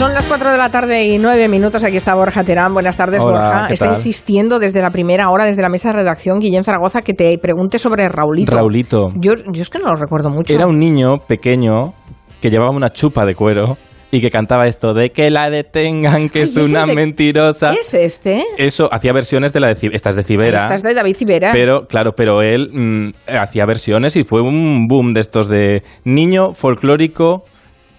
Son 0.00 0.14
las 0.14 0.24
4 0.24 0.50
de 0.52 0.56
la 0.56 0.70
tarde 0.70 1.04
y 1.04 1.18
9 1.18 1.46
minutos. 1.48 1.84
Aquí 1.84 1.98
está 1.98 2.14
Borja 2.14 2.42
Terán. 2.42 2.72
Buenas 2.72 2.96
tardes, 2.96 3.22
Hola, 3.22 3.32
Borja. 3.32 3.66
¿qué 3.66 3.74
Está 3.74 3.84
tal? 3.84 3.96
insistiendo 3.96 4.58
desde 4.58 4.80
la 4.80 4.88
primera 4.88 5.28
hora, 5.30 5.44
desde 5.44 5.60
la 5.60 5.68
mesa 5.68 5.90
de 5.90 5.96
redacción, 5.96 6.38
Guillén 6.40 6.64
Zaragoza, 6.64 7.02
que 7.02 7.12
te 7.12 7.36
pregunte 7.36 7.78
sobre 7.78 8.08
Raulito. 8.08 8.50
Raulito. 8.56 9.08
Yo, 9.16 9.34
yo 9.52 9.60
es 9.60 9.68
que 9.68 9.78
no 9.78 9.90
lo 9.90 9.96
recuerdo 9.96 10.30
mucho. 10.30 10.54
Era 10.54 10.66
un 10.66 10.78
niño 10.78 11.18
pequeño 11.28 11.92
que 12.40 12.48
llevaba 12.48 12.70
una 12.70 12.88
chupa 12.94 13.26
de 13.26 13.34
cuero 13.34 13.76
y 14.10 14.22
que 14.22 14.30
cantaba 14.30 14.66
esto 14.68 14.94
de 14.94 15.10
que 15.10 15.28
la 15.28 15.50
detengan, 15.50 16.30
que 16.30 16.38
Ay, 16.40 16.44
es 16.44 16.56
¿es 16.56 16.70
una 16.70 16.86
de- 16.86 16.94
mentirosa. 16.94 17.74
¿Es 17.74 17.92
este? 17.92 18.42
Eso, 18.56 18.88
hacía 18.90 19.12
versiones 19.12 19.52
de 19.52 19.60
la 19.60 19.68
de 19.68 19.76
Ci- 19.76 19.90
estas 19.92 20.16
de 20.16 20.24
Cibera. 20.24 20.60
Esta 20.62 20.74
es 20.76 20.82
de 20.82 20.94
David 20.94 21.14
Civera. 21.14 21.50
Pero, 21.52 21.86
claro, 21.86 22.12
pero 22.16 22.40
él 22.40 22.70
mm, 22.72 23.10
hacía 23.38 23.66
versiones 23.66 24.16
y 24.16 24.24
fue 24.24 24.40
un 24.40 24.86
boom 24.88 25.12
de 25.12 25.20
estos 25.20 25.46
de 25.46 25.82
niño 26.06 26.52
folclórico 26.54 27.44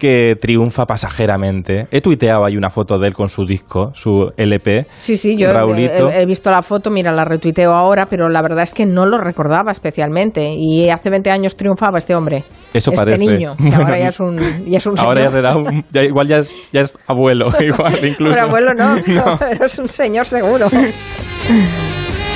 que 0.02 0.34
triunfa 0.40 0.84
pasajeramente. 0.84 1.86
He 1.92 2.00
tuiteado 2.00 2.44
ahí 2.44 2.56
una 2.56 2.70
foto 2.70 2.98
de 2.98 3.06
él 3.06 3.14
con 3.14 3.28
su 3.28 3.44
disco, 3.44 3.92
su 3.94 4.32
LP. 4.36 4.86
Sí, 4.98 5.16
sí, 5.16 5.36
yo 5.38 5.52
Raulito. 5.52 6.08
he, 6.10 6.22
he 6.22 6.26
visto 6.26 6.50
la 6.50 6.60
foto, 6.62 6.90
mira, 6.90 7.12
la 7.12 7.24
retuiteo 7.24 7.70
ahora, 7.72 8.06
pero 8.06 8.28
la 8.28 8.42
verdad 8.42 8.64
es 8.64 8.74
que 8.74 8.84
no 8.84 9.06
lo 9.06 9.18
recordaba 9.18 9.70
especialmente. 9.70 10.54
Y 10.56 10.90
hace 10.90 11.08
20 11.08 11.30
años 11.30 11.56
triunfaba 11.56 11.98
este 11.98 12.16
hombre. 12.16 12.42
Eso 12.74 12.90
este 12.90 12.96
parece. 13.04 13.18
niño, 13.18 13.54
que 13.56 13.62
Bueno, 13.62 13.76
ahora 13.84 13.98
ya 14.00 14.08
es 14.08 14.18
un, 14.18 14.38
ya 14.66 14.78
es 14.78 14.86
un 14.86 14.98
Ahora 14.98 15.20
ya 15.22 15.30
señor. 15.30 15.52
será 15.52 15.56
un, 15.56 15.84
ya 15.92 16.02
igual 16.02 16.26
ya 16.26 16.38
es, 16.38 16.50
ya 16.72 16.80
es 16.80 16.92
abuelo, 17.06 17.46
igual 17.60 17.94
incluso. 18.04 18.32
Pero 18.34 18.46
abuelo 18.48 18.74
no, 18.74 18.96
No. 19.06 19.38
pero 19.38 19.64
es 19.66 19.78
un 19.78 19.86
señor 19.86 20.26
seguro. 20.26 20.66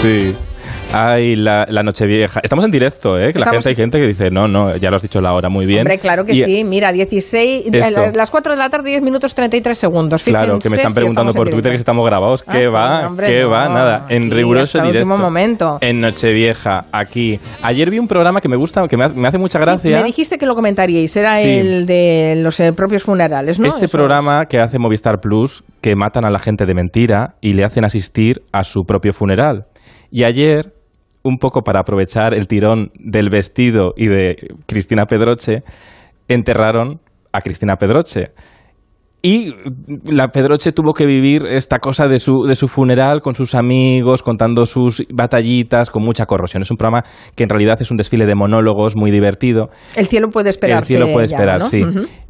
Sí. 0.01 0.37
Ay, 0.93 1.37
la, 1.37 1.67
la 1.69 1.83
noche 1.83 2.07
vieja. 2.07 2.41
Estamos 2.43 2.65
en 2.65 2.71
directo, 2.71 3.19
¿eh? 3.19 3.33
Que 3.33 3.39
la 3.39 3.51
gente, 3.51 3.69
hay 3.69 3.75
gente 3.75 3.99
que 3.99 4.07
dice, 4.07 4.31
no, 4.31 4.49
no, 4.49 4.77
ya 4.77 4.89
lo 4.89 4.97
has 4.97 5.03
dicho 5.03 5.21
la 5.21 5.35
hora 5.35 5.49
muy 5.51 5.67
bien. 5.67 5.81
Hombre, 5.81 5.99
claro 5.99 6.25
que 6.25 6.33
Y- 6.33 6.43
sí. 6.43 6.65
Mira, 6.65 6.91
16, 6.93 7.67
Esto. 7.71 8.03
eh, 8.03 8.13
las 8.15 8.31
4 8.31 8.53
de 8.53 8.59
la 8.59 8.71
tarde, 8.71 8.91
10 8.91 9.03
minutos 9.03 9.35
33 9.35 9.77
segundos. 9.77 10.23
Claro, 10.23 10.47
Fíjense 10.47 10.63
que 10.63 10.71
me 10.71 10.77
están 10.77 10.95
preguntando 10.95 11.35
por 11.35 11.51
Twitter 11.51 11.73
que 11.73 11.79
si 11.79 11.83
estamos 11.83 12.07
grabados. 12.07 12.45
Ah, 12.47 12.53
¿Qué 12.53 12.65
sí, 12.65 12.71
va? 12.73 13.07
hombre, 13.09 13.27
¿Qué 13.27 13.43
no. 13.43 13.51
va? 13.51 13.69
Nada. 13.69 14.07
En 14.09 14.31
riguroso 14.31 14.79
directo. 14.79 14.99
último 15.01 15.19
momento. 15.19 15.79
En 15.83 16.01
Nochevieja, 16.01 16.87
aquí. 16.93 17.39
Ayer 17.63 17.91
vi 17.91 17.99
un 17.99 18.09
programa 18.09 18.41
que 18.41 18.49
me 18.49 18.57
gusta, 18.57 18.83
que 18.89 18.97
me 18.97 19.05
hace, 19.05 19.17
me 19.17 19.29
hace 19.29 19.39
mucha 19.39 19.59
Sí, 19.61 19.65
gracia. 19.67 19.97
me 19.99 20.05
dijiste 20.05 20.39
que 20.39 20.47
lo 20.47 20.55
comentaríais, 20.55 21.15
era 21.17 21.39
Sí. 21.41 21.51
el 21.51 21.85
de 21.87 22.35
los 22.43 22.59
eh, 22.61 22.73
propios 22.73 23.03
funerales, 23.03 23.59
¿no? 23.61 23.67
este 23.69 23.85
Eso 23.87 23.97
programa 23.99 24.47
que 24.49 24.61
hace 24.61 24.79
Movistar 24.79 25.21
Plus, 25.21 25.63
que 25.83 25.95
matan 25.95 26.25
a 26.25 26.31
la 26.31 26.39
gente 26.39 26.65
de 26.65 26.75
mentira 26.75 27.35
y 27.43 27.53
le 27.53 27.65
hacen 27.65 27.85
asistir 27.85 28.41
a 28.53 28.65
su 28.65 28.85
propio 28.85 29.13
funeral. 29.13 29.67
Y 30.11 30.25
ayer, 30.25 30.73
un 31.27 31.39
poco 31.39 31.63
para 31.63 31.81
aprovechar 31.81 32.35
el 32.35 32.47
tirón 32.47 32.93
del 32.99 33.31
vestido 33.31 33.95
y 33.97 34.07
de 34.07 34.55
Cristina 34.67 35.07
Pedroche, 35.07 35.63
enterraron 36.29 37.01
a 37.33 37.41
Cristina 37.41 37.77
Pedroche. 37.77 38.31
Y 39.23 39.55
la 40.05 40.29
Pedroche 40.29 40.73
tuvo 40.73 40.93
que 40.93 41.05
vivir 41.05 41.47
esta 41.47 41.79
cosa 41.79 42.07
de 42.07 42.19
su, 42.19 42.45
de 42.47 42.55
su 42.55 42.69
funeral 42.69 43.23
con 43.23 43.35
sus 43.35 43.55
amigos, 43.55 44.23
contando 44.23 44.67
sus 44.67 45.03
batallitas, 45.13 45.91
con 45.91 46.05
mucha 46.05 46.27
corrosión. 46.27 46.63
Es 46.63 46.71
un 46.71 46.77
programa 46.77 47.03
que 47.35 47.43
en 47.43 47.49
realidad 47.49 47.77
es 47.81 47.91
un 47.91 47.97
desfile 47.97 48.27
de 48.27 48.35
monólogos 48.35 48.95
muy 48.95 49.11
divertido. 49.11 49.71
El 49.97 50.07
cielo 50.07 50.29
puede 50.31 50.51
esperar. 50.51 50.79
El 50.79 50.85
cielo 50.85 51.07
puede 51.13 51.27
esperar, 51.27 51.63
sí. 51.63 51.83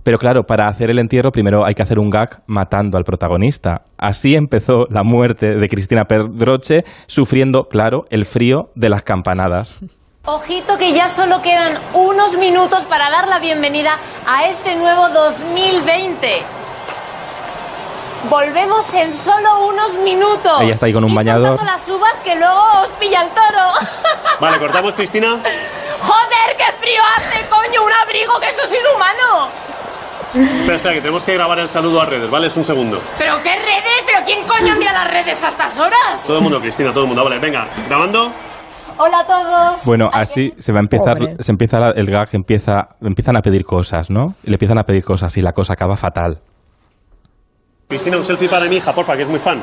Pero 0.03 0.19
claro, 0.19 0.45
para 0.45 0.69
hacer 0.69 0.91
el 0.91 0.99
entierro 0.99 1.33
primero 1.33 1.67
hay 1.67 1.75
que 1.75 1.83
hacer 1.83 1.99
un 1.99 2.09
gag 2.09 2.43
matando 2.47 2.97
al 2.97 3.05
protagonista. 3.05 3.83
Así 3.99 4.37
empezó 4.37 4.87
la 4.89 5.03
muerte 5.03 5.57
de 5.57 5.69
Cristina 5.69 6.05
Pedroche, 6.05 6.85
sufriendo, 7.07 7.65
claro, 7.65 8.05
el 8.11 8.25
frío 8.25 8.71
de 8.75 8.89
las 8.89 9.03
campanadas. 9.03 9.85
Ojito 10.25 10.79
que 10.79 10.93
ya 10.93 11.09
solo 11.09 11.43
quedan 11.43 11.75
unos 11.95 12.39
minutos 12.39 12.85
para 12.87 13.11
dar 13.11 13.29
la 13.29 13.39
bienvenida 13.39 13.99
a 14.27 14.49
este 14.49 14.77
nuevo 14.77 15.09
2020. 15.09 16.66
Volvemos 18.31 18.93
en 18.95 19.13
solo 19.13 19.69
unos 19.69 19.99
minutos. 19.99 20.61
Ella 20.61 20.75
está 20.75 20.87
ahí 20.87 20.93
con 20.93 21.05
un 21.05 21.15
bañador. 21.15 21.63
las 21.65 21.89
uvas 21.89 22.21
que 22.23 22.35
luego 22.35 22.61
os 22.83 22.89
pilla 23.01 23.23
el 23.23 23.29
toro. 23.31 23.69
Vale, 24.41 24.59
cortamos, 24.59 24.95
Cristina. 24.95 25.31
Joder, 26.01 26.57
qué 26.57 26.65
frío 26.81 27.01
hace, 27.17 27.49
coño, 27.49 27.85
un 27.85 27.93
abrigo 28.03 28.39
que 28.41 28.49
esto 28.49 28.63
es 28.65 28.73
inhumano. 28.73 29.49
Espera, 30.35 30.77
espera, 30.77 30.95
que 30.95 31.01
tenemos 31.01 31.23
que 31.25 31.35
grabar 31.35 31.59
el 31.61 31.69
saludo 31.69 32.01
a 32.03 32.05
redes, 32.07 32.29
¿vale? 32.29 32.49
Es 32.49 32.57
un 32.57 32.65
segundo. 32.65 33.01
¿Pero 33.17 33.35
qué 33.43 33.55
redes? 33.55 34.03
¿Pero 34.05 34.19
quién 34.27 34.45
coño 34.47 34.75
envía 34.75 34.93
las 34.93 35.11
redes 35.11 35.43
a 35.45 35.49
estas 35.49 35.79
horas? 35.79 36.25
Todo 36.27 36.39
el 36.39 36.43
mundo, 36.43 36.61
Cristina, 36.61 36.91
todo 36.91 37.03
el 37.05 37.07
mundo. 37.09 37.23
Vale, 37.25 37.39
venga, 37.39 37.69
grabando. 37.89 38.33
Hola 38.99 39.21
a 39.21 39.27
todos. 39.27 39.85
Bueno, 39.87 40.09
así 40.13 40.53
se 40.59 40.73
va 40.73 40.79
a 40.79 40.83
empezar, 40.83 41.19
Pobre. 41.19 41.37
se 41.43 41.53
empieza 41.53 41.79
la- 41.79 41.91
el 41.91 42.11
gag, 42.11 42.29
empieza, 42.33 42.89
empiezan 43.01 43.37
a 43.37 43.43
pedir 43.43 43.65
cosas, 43.65 44.11
¿no? 44.11 44.35
Y 44.43 44.49
le 44.49 44.55
empiezan 44.55 44.79
a 44.79 44.85
pedir 44.85 45.05
cosas 45.05 45.37
y 45.37 45.43
la 45.43 45.53
cosa 45.53 45.75
acaba 45.75 45.97
fatal. 45.97 46.41
Cristina, 47.89 48.17
un 48.17 48.25
selfie 48.25 48.49
para 48.49 48.67
mi 48.67 48.77
hija, 48.77 48.93
porfa, 48.93 49.15
que 49.17 49.23
es 49.23 49.29
muy 49.29 49.39
fan. 49.39 49.63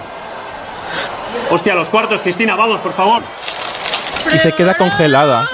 Hostia, 1.52 1.76
los 1.76 1.90
cuartos, 1.90 2.22
Cristina, 2.22 2.56
vamos, 2.56 2.80
por 2.80 2.94
favor. 2.94 3.22
Y 4.34 4.40
se 4.40 4.52
queda 4.54 4.76
congelada. 4.76 5.46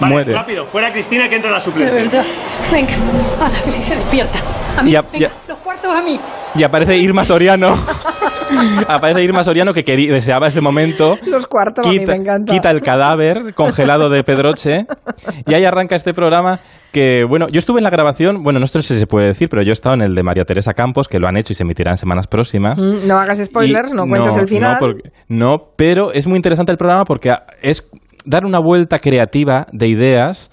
Vale, 0.00 0.12
Muere. 0.14 0.32
rápido, 0.32 0.66
fuera 0.66 0.92
Cristina 0.92 1.28
que 1.28 1.36
entra 1.36 1.50
la 1.50 1.60
suplente. 1.60 2.10
Venga, 2.72 2.94
a 3.40 3.48
ver 3.48 3.70
si 3.72 3.82
se 3.82 3.96
despierta. 3.96 4.38
A 4.76 4.82
mí, 4.82 4.90
Ya- 4.92 5.02
venga, 5.02 5.18
ya- 5.18 5.30
los 5.48 5.58
cuartos 5.58 5.94
a 5.94 6.02
mí. 6.02 6.18
Y 6.54 6.62
aparece 6.62 6.96
Irma 6.98 7.24
Soriano. 7.24 7.76
aparece 8.88 9.22
Irma 9.22 9.42
Soriano 9.44 9.72
que 9.72 9.82
quería, 9.84 10.12
deseaba 10.12 10.46
ese 10.48 10.60
momento. 10.60 11.16
Los 11.26 11.46
cuartos, 11.46 11.86
a 11.86 11.90
mí 11.90 11.98
quita, 11.98 12.12
me 12.12 12.18
encanta. 12.18 12.52
quita 12.52 12.70
el 12.70 12.80
cadáver 12.80 13.54
congelado 13.54 14.08
de 14.08 14.22
Pedroche 14.24 14.86
y 15.46 15.54
ahí 15.54 15.64
arranca 15.64 15.96
este 15.96 16.14
programa 16.14 16.60
que, 16.92 17.24
bueno, 17.28 17.46
yo 17.50 17.58
estuve 17.58 17.78
en 17.80 17.84
la 17.84 17.90
grabación, 17.90 18.42
bueno, 18.44 18.60
no 18.60 18.66
sé 18.66 18.82
si 18.82 18.96
se 18.98 19.06
puede 19.06 19.26
decir, 19.26 19.48
pero 19.48 19.62
yo 19.62 19.70
he 19.70 19.72
estado 19.72 19.96
en 19.96 20.02
el 20.02 20.14
de 20.14 20.22
María 20.22 20.44
Teresa 20.44 20.74
Campos, 20.74 21.08
que 21.08 21.18
lo 21.18 21.26
han 21.26 21.36
hecho 21.36 21.52
y 21.52 21.56
se 21.56 21.64
emitirá 21.64 21.90
en 21.90 21.96
semanas 21.96 22.28
próximas. 22.28 22.78
Mm, 22.78 23.06
No 23.08 23.16
hagas 23.16 23.42
spoilers, 23.44 23.90
Y- 23.92 23.96
no 23.96 24.04
cuentes 24.06 24.36
el 24.36 24.46
final. 24.48 24.72
No, 24.74 24.78
porque- 24.78 25.10
no, 25.28 25.56
pero 25.76 26.12
es 26.12 26.26
muy 26.28 26.36
interesante 26.36 26.70
el 26.70 26.78
programa 26.78 27.04
porque 27.04 27.34
es 27.62 27.88
dar 28.24 28.44
una 28.44 28.60
vuelta 28.60 29.00
creativa 29.00 29.66
de 29.72 29.88
ideas 29.88 30.50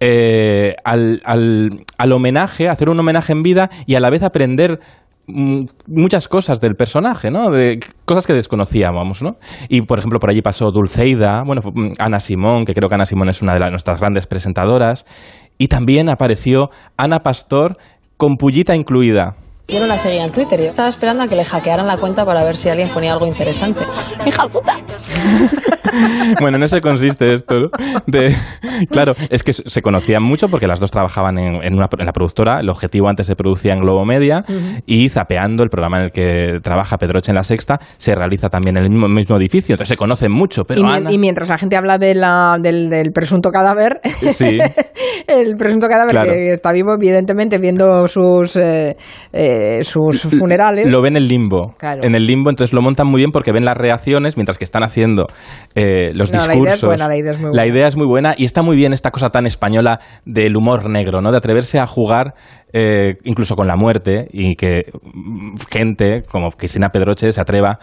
eh, 0.00 0.74
al, 0.84 1.20
al- 1.24 1.84
al 1.96 2.12
homenaje, 2.12 2.68
hacer 2.68 2.88
un 2.88 2.98
homenaje 3.00 3.32
en 3.32 3.42
vida 3.42 3.68
y 3.86 3.94
a 3.96 4.00
la 4.00 4.10
vez 4.10 4.22
aprender 4.22 4.78
mm, 5.26 5.64
muchas 5.86 6.28
cosas 6.28 6.60
del 6.60 6.74
personaje, 6.76 7.30
¿no? 7.30 7.50
De 7.50 7.80
cosas 8.04 8.26
que 8.26 8.32
desconocíamos, 8.32 9.22
¿no? 9.22 9.36
Y, 9.68 9.82
por 9.82 9.98
ejemplo, 9.98 10.18
por 10.20 10.30
allí 10.30 10.40
pasó 10.42 10.70
Dulceida, 10.70 11.42
bueno, 11.44 11.62
mm, 11.64 11.92
Ana 11.98 12.20
Simón, 12.20 12.64
que 12.64 12.74
creo 12.74 12.88
que 12.88 12.94
Ana 12.94 13.06
Simón 13.06 13.28
es 13.28 13.42
una 13.42 13.54
de 13.54 13.60
las- 13.60 13.70
nuestras 13.70 13.98
grandes 14.00 14.26
presentadoras, 14.26 15.04
y 15.58 15.68
también 15.68 16.08
apareció 16.08 16.70
Ana 16.96 17.20
Pastor 17.24 17.76
con 18.16 18.36
pullita 18.36 18.76
incluida. 18.76 19.34
Yo 19.66 19.80
no 19.80 19.86
la 19.86 19.98
seguía 19.98 20.24
en 20.24 20.32
Twitter. 20.32 20.58
Yo 20.62 20.68
estaba 20.68 20.88
esperando 20.88 21.24
a 21.24 21.28
que 21.28 21.36
le 21.36 21.44
hackearan 21.44 21.86
la 21.86 21.98
cuenta 21.98 22.24
para 22.24 22.42
ver 22.42 22.56
si 22.56 22.70
alguien 22.70 22.88
ponía 22.88 23.12
algo 23.12 23.26
interesante. 23.26 23.80
¡Hija 24.26 24.48
puta! 24.48 24.76
Bueno, 26.40 26.56
en 26.56 26.62
eso 26.62 26.80
consiste 26.80 27.32
esto, 27.34 27.60
¿no? 27.60 27.66
De, 28.06 28.34
claro, 28.90 29.12
es 29.30 29.42
que 29.42 29.52
se 29.52 29.82
conocían 29.82 30.22
mucho 30.22 30.48
porque 30.48 30.66
las 30.66 30.80
dos 30.80 30.90
trabajaban 30.90 31.38
en, 31.38 31.62
en 31.64 31.74
una, 31.74 31.88
en 31.98 32.06
la 32.06 32.12
productora. 32.12 32.60
El 32.60 32.68
objetivo 32.68 33.08
antes 33.08 33.26
se 33.26 33.34
producía 33.36 33.72
en 33.72 33.80
Globo 33.80 34.04
Media 34.04 34.42
y 34.86 35.08
Zapeando, 35.08 35.62
el 35.62 35.70
programa 35.70 35.98
en 35.98 36.02
el 36.04 36.10
que 36.12 36.60
trabaja 36.62 36.96
Pedroche 36.98 37.30
en 37.32 37.36
la 37.36 37.42
Sexta, 37.42 37.78
se 37.96 38.14
realiza 38.14 38.48
también 38.48 38.76
en 38.76 38.84
el 38.84 38.90
mismo, 38.90 39.08
mismo 39.08 39.36
edificio. 39.36 39.74
Entonces 39.74 39.88
se 39.90 39.96
conocen 39.96 40.32
mucho, 40.32 40.64
pero 40.64 40.80
y, 40.80 40.84
mien- 40.84 40.94
Ana- 40.96 41.12
y 41.12 41.18
mientras 41.18 41.48
la 41.48 41.58
gente 41.58 41.76
habla 41.76 41.98
de 41.98 42.14
la, 42.14 42.56
del, 42.62 42.88
del 42.90 43.10
presunto 43.12 43.50
cadáver, 43.50 44.00
Sí. 44.32 44.58
el 45.26 45.56
presunto 45.56 45.86
cadáver 45.88 46.12
Claro. 46.14 46.32
que 46.32 46.52
está 46.52 46.72
vivo, 46.72 46.94
evidentemente, 46.94 47.58
viendo 47.58 48.06
sus, 48.08 48.56
eh, 48.56 48.96
eh, 49.32 49.80
sus 49.82 50.22
funerales. 50.22 50.86
Lo 50.88 51.02
ven 51.02 51.16
en 51.16 51.22
el 51.22 51.28
limbo. 51.28 51.74
Claro. 51.78 52.02
En 52.02 52.14
el 52.14 52.24
limbo, 52.26 52.50
entonces 52.50 52.72
lo 52.72 52.82
montan 52.82 53.06
muy 53.06 53.18
bien 53.20 53.30
porque 53.32 53.52
ven 53.52 53.64
las 53.64 53.76
reacciones 53.76 54.36
mientras 54.36 54.58
que 54.58 54.64
están 54.64 54.82
haciendo 54.82 55.24
eh, 55.78 56.10
los 56.14 56.32
No, 56.32 56.38
la 56.38 56.44
idea 56.44 56.54
discursos. 56.54 56.74
es 56.82 56.84
buena, 56.86 57.08
la 57.08 57.16
idea 57.16 57.30
es 57.32 57.38
muy 57.38 57.46
La 57.46 57.62
buena. 57.62 57.66
idea 57.76 57.86
es 57.88 57.96
muy 57.96 58.06
buena 58.06 58.34
y 58.36 58.44
está 58.44 58.62
muy 58.62 58.76
bien 58.76 58.92
esta 58.92 59.10
cosa 59.10 59.30
tan 59.30 59.46
española 59.46 60.00
del 60.24 60.56
humor 60.56 60.88
negro, 60.90 61.20
¿no? 61.20 61.30
De 61.30 61.36
atreverse 61.38 61.78
a 61.78 61.86
jugar 61.86 62.34
eh, 62.72 63.14
incluso 63.24 63.54
con 63.56 63.66
la 63.66 63.76
muerte 63.76 64.26
y 64.32 64.56
que 64.56 64.82
mm, 65.02 65.56
gente 65.70 66.22
como 66.30 66.50
Cristina 66.50 66.88
Pedroche 66.90 67.32
se 67.32 67.40
atreva 67.40 67.78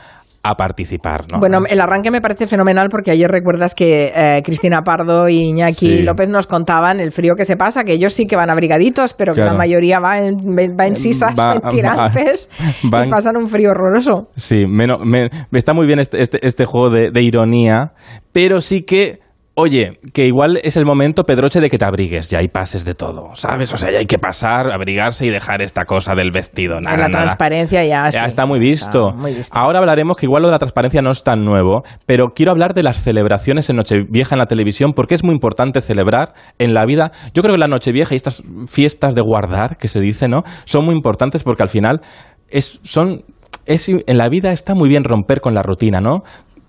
a 0.48 0.56
participar, 0.56 1.26
¿no? 1.32 1.40
Bueno, 1.40 1.60
el 1.68 1.82
arranque 1.82 2.12
me 2.12 2.22
parece 2.22 2.46
fenomenal 2.48 2.90
porque 2.90 3.12
ayer 3.12 3.30
recuerdas 3.30 3.74
que 3.74 4.12
eh, 4.16 4.42
Cristina 4.44 4.82
Pardo 4.84 5.28
y 5.28 5.38
Iñaki 5.50 5.76
Sí. 5.76 6.02
López 6.04 6.30
nos 6.30 6.46
contaban 6.48 7.00
el 7.00 7.12
frío 7.12 7.36
que 7.36 7.46
se 7.46 7.58
pasa, 7.58 7.84
que 7.84 7.94
ellos 7.94 8.14
sí 8.14 8.28
que 8.28 8.36
van 8.36 8.50
abrigaditos, 8.50 9.14
pero 9.14 9.34
que 9.34 9.42
la 9.42 9.54
mayoría 9.54 10.00
va 10.00 10.20
en, 10.20 10.38
va 10.80 10.86
en 10.86 10.98
sisas, 10.98 11.34
Va- 11.38 11.56
en 11.56 11.62
tirantes 11.70 12.50
va- 12.94 13.06
y 13.06 13.10
pasan 13.10 13.38
un 13.38 13.50
frío 13.50 13.72
horroroso. 13.72 14.30
Sí, 14.36 14.66
me, 14.68 14.86
me 15.06 15.30
está 15.58 15.74
muy 15.74 15.88
bien 15.88 16.00
este, 16.00 16.22
este, 16.22 16.46
este 16.46 16.66
juego 16.66 16.90
de, 16.90 17.10
de 17.12 17.22
ironía, 17.24 17.94
pero 18.32 18.62
sí 18.62 18.84
que 18.84 19.25
Oye, 19.58 20.00
que 20.14 20.28
igual 20.28 20.60
es 20.64 20.76
el 20.76 20.86
momento, 20.86 21.24
Pedroche, 21.24 21.62
de 21.62 21.70
que 21.70 21.78
te 21.78 21.86
abrigues 21.86 22.30
ya 22.30 22.42
y 22.44 22.50
pases 22.50 22.84
de 22.84 22.94
todo, 22.94 23.36
¿sabes? 23.36 23.74
O 23.74 23.78
sea, 23.78 23.90
ya 23.90 24.00
hay 24.00 24.06
que 24.06 24.18
pasar, 24.20 24.70
abrigarse 24.74 25.26
y 25.26 25.30
dejar 25.30 25.62
esta 25.62 25.86
cosa 25.86 26.14
del 26.14 26.32
vestido. 26.32 26.82
Nada, 26.82 26.98
la 26.98 27.08
nada. 27.08 27.24
transparencia 27.24 27.86
ya, 27.86 28.10
Ya 28.10 28.20
sí, 28.20 28.26
está 28.26 28.46
muy 28.46 28.60
visto. 28.60 29.10
está 29.12 29.22
muy 29.22 29.34
visto. 29.34 29.58
Ahora 29.58 29.80
hablaremos 29.80 30.18
que 30.18 30.26
igual 30.26 30.42
lo 30.42 30.50
de 30.50 30.54
la 30.54 30.60
transparencia 30.60 31.02
no 31.02 31.12
es 31.12 31.24
tan 31.24 31.46
nuevo, 31.46 31.84
pero 32.06 32.34
quiero 32.36 32.52
hablar 32.52 32.74
de 32.74 32.84
las 32.84 33.02
celebraciones 33.02 33.70
en 33.70 33.78
Nochevieja 33.78 34.36
en 34.36 34.40
la 34.40 34.48
televisión 34.48 34.92
porque 34.94 35.16
es 35.16 35.24
muy 35.24 35.34
importante 35.34 35.80
celebrar 35.80 36.34
en 36.60 36.74
la 36.74 36.86
vida. 36.86 37.12
Yo 37.34 37.42
creo 37.42 37.54
que 37.56 37.60
la 37.60 37.70
Nochevieja 37.70 38.14
y 38.14 38.18
estas 38.18 38.44
fiestas 38.68 39.16
de 39.16 39.22
guardar, 39.22 39.78
que 39.78 39.88
se 39.88 40.02
dice, 40.02 40.28
¿no? 40.28 40.42
Son 40.66 40.84
muy 40.84 40.94
importantes 40.96 41.44
porque 41.44 41.64
al 41.64 41.70
final 41.70 42.02
es, 42.50 42.82
son, 42.84 43.24
es, 43.66 43.88
en 43.88 44.18
la 44.18 44.28
vida 44.28 44.50
está 44.52 44.76
muy 44.76 44.90
bien 44.90 45.06
romper 45.06 45.40
con 45.40 45.54
la 45.56 45.62
rutina, 45.64 46.02
¿no? 46.02 46.24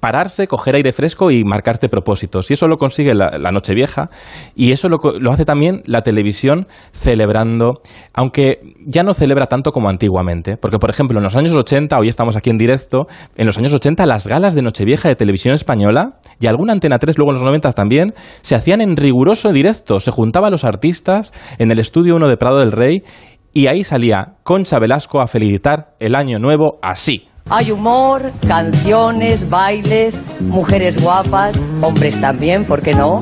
Pararse, 0.06 0.46
coger 0.46 0.76
aire 0.76 0.92
fresco 0.92 1.32
y 1.32 1.42
marcarte 1.42 1.88
propósitos. 1.88 2.48
Y 2.48 2.54
eso 2.54 2.68
lo 2.68 2.76
consigue 2.76 3.12
la, 3.12 3.38
la 3.40 3.50
Nochevieja 3.50 4.08
y 4.54 4.70
eso 4.70 4.88
lo, 4.88 4.98
lo 5.18 5.32
hace 5.32 5.44
también 5.44 5.82
la 5.84 6.02
televisión 6.02 6.68
celebrando, 6.92 7.80
aunque 8.14 8.60
ya 8.86 9.02
no 9.02 9.14
celebra 9.14 9.46
tanto 9.46 9.72
como 9.72 9.88
antiguamente. 9.88 10.58
Porque, 10.58 10.78
por 10.78 10.90
ejemplo, 10.90 11.18
en 11.18 11.24
los 11.24 11.34
años 11.34 11.56
80, 11.56 11.98
hoy 11.98 12.06
estamos 12.06 12.36
aquí 12.36 12.50
en 12.50 12.56
directo, 12.56 13.08
en 13.36 13.46
los 13.46 13.58
años 13.58 13.74
80 13.74 14.06
las 14.06 14.28
galas 14.28 14.54
de 14.54 14.62
Nochevieja 14.62 15.08
de 15.08 15.16
televisión 15.16 15.54
española 15.54 16.20
y 16.38 16.46
alguna 16.46 16.72
Antena 16.72 17.00
3 17.00 17.18
luego 17.18 17.32
en 17.32 17.38
los 17.38 17.42
90 17.42 17.72
también 17.72 18.14
se 18.42 18.54
hacían 18.54 18.82
en 18.82 18.96
riguroso 18.96 19.50
directo. 19.50 19.98
Se 19.98 20.12
juntaban 20.12 20.52
los 20.52 20.64
artistas 20.64 21.32
en 21.58 21.72
el 21.72 21.80
estudio 21.80 22.14
1 22.14 22.28
de 22.28 22.36
Prado 22.36 22.60
del 22.60 22.70
Rey 22.70 23.02
y 23.52 23.66
ahí 23.66 23.82
salía 23.82 24.36
Concha 24.44 24.78
Velasco 24.78 25.20
a 25.20 25.26
felicitar 25.26 25.94
el 25.98 26.14
año 26.14 26.38
nuevo 26.38 26.78
así. 26.80 27.26
Hay 27.48 27.70
humor, 27.70 28.32
canciones, 28.48 29.48
bailes, 29.48 30.20
mujeres 30.40 31.00
guapas, 31.00 31.62
hombres 31.80 32.20
también, 32.20 32.64
¿por 32.64 32.82
qué 32.82 32.92
no? 32.92 33.20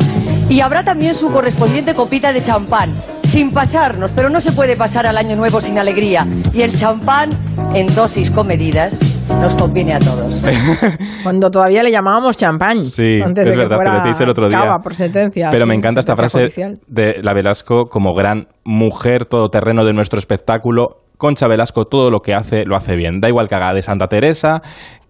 Y 0.48 0.60
habrá 0.62 0.82
también 0.82 1.14
su 1.14 1.30
correspondiente 1.30 1.92
copita 1.92 2.32
de 2.32 2.42
champán, 2.42 2.90
sin 3.24 3.52
pasarnos, 3.52 4.10
pero 4.12 4.30
no 4.30 4.40
se 4.40 4.52
puede 4.52 4.76
pasar 4.76 5.06
al 5.06 5.18
año 5.18 5.36
nuevo 5.36 5.60
sin 5.60 5.78
alegría. 5.78 6.26
Y 6.54 6.62
el 6.62 6.74
champán, 6.74 7.36
en 7.74 7.94
dosis 7.94 8.30
comedidas, 8.30 8.98
nos 9.42 9.54
conviene 9.56 9.92
a 9.92 9.98
todos. 9.98 10.42
Cuando 11.22 11.50
todavía 11.50 11.82
le 11.82 11.90
llamábamos 11.90 12.38
champán. 12.38 12.86
Sí, 12.86 13.20
antes 13.22 13.46
es 13.46 13.52
de 13.52 13.52
que 13.52 13.58
verdad, 13.58 13.68
te 13.68 13.74
fuera 13.76 13.98
lo 13.98 14.04
decís 14.04 14.20
el 14.20 14.30
otro 14.30 14.48
día. 14.48 14.58
cava 14.58 14.78
por 14.78 14.94
sentencia. 14.94 15.48
Pero 15.50 15.64
sí, 15.64 15.68
me 15.68 15.74
encanta 15.74 16.00
esta 16.00 16.16
frase 16.16 16.38
judicial. 16.38 16.78
de 16.86 17.20
la 17.22 17.34
Velasco 17.34 17.84
como 17.90 18.14
gran 18.14 18.48
mujer 18.64 19.26
todoterreno 19.26 19.84
de 19.84 19.92
nuestro 19.92 20.18
espectáculo. 20.18 21.03
Concha 21.18 21.46
Velasco 21.48 21.84
todo 21.84 22.10
lo 22.10 22.20
que 22.20 22.34
hace 22.34 22.64
lo 22.64 22.76
hace 22.76 22.96
bien. 22.96 23.20
Da 23.20 23.28
igual 23.28 23.48
que 23.48 23.54
haga 23.54 23.72
de 23.72 23.82
Santa 23.82 24.08
Teresa 24.08 24.60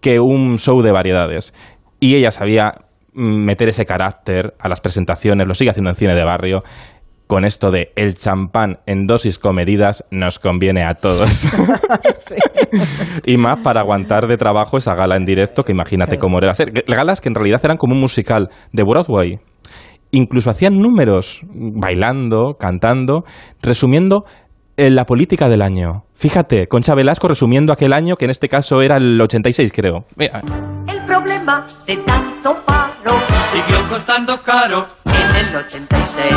que 0.01 0.19
un 0.19 0.57
show 0.57 0.81
de 0.81 0.91
variedades. 0.91 1.53
Y 1.99 2.15
ella 2.15 2.31
sabía 2.31 2.73
mm, 3.13 3.45
meter 3.45 3.69
ese 3.69 3.85
carácter 3.85 4.53
a 4.59 4.69
las 4.69 4.81
presentaciones, 4.81 5.47
lo 5.47 5.55
sigue 5.55 5.71
haciendo 5.71 5.89
en 5.89 5.95
cine 5.95 6.15
de 6.15 6.23
barrio. 6.23 6.61
Con 7.27 7.43
esto 7.43 7.71
de 7.71 7.91
el 7.95 8.13
champán 8.13 8.77
en 8.85 9.07
dosis 9.07 9.39
comedidas 9.39 10.05
nos 10.11 10.37
conviene 10.37 10.83
a 10.85 10.93
todos. 10.93 11.45
y 13.25 13.37
más 13.37 13.61
para 13.61 13.81
aguantar 13.81 14.27
de 14.27 14.37
trabajo 14.37 14.77
esa 14.77 14.93
gala 14.93 15.15
en 15.15 15.25
directo, 15.25 15.63
que 15.63 15.71
imagínate 15.71 16.19
cómo 16.19 16.37
era 16.37 16.51
hacer. 16.51 16.71
Galas 16.85 17.21
que 17.21 17.29
en 17.29 17.35
realidad 17.35 17.61
eran 17.63 17.77
como 17.77 17.95
un 17.95 17.99
musical 17.99 18.49
de 18.71 18.83
Broadway. 18.83 19.39
Incluso 20.11 20.51
hacían 20.51 20.75
números 20.75 21.41
bailando, 21.51 22.57
cantando, 22.59 23.23
resumiendo 23.59 24.25
eh, 24.77 24.89
la 24.89 25.05
política 25.05 25.47
del 25.47 25.61
año. 25.61 26.03
Fíjate, 26.15 26.67
Concha 26.67 26.95
Velasco 26.95 27.27
resumiendo 27.27 27.73
aquel 27.73 27.93
año, 27.93 28.15
que 28.15 28.25
en 28.25 28.31
este 28.31 28.47
caso 28.49 28.81
era 28.81 28.97
el 28.97 29.19
86, 29.19 29.71
creo. 29.73 30.05
Mira, 30.15 30.41
El 30.87 30.99
problema 31.05 31.65
de 31.85 31.97
tanto 31.97 32.55
paro 32.65 33.13
Siguió 33.51 33.87
costando 33.89 34.41
caro. 34.41 34.87
en 35.05 35.35
el 35.47 35.55
86 35.55 36.33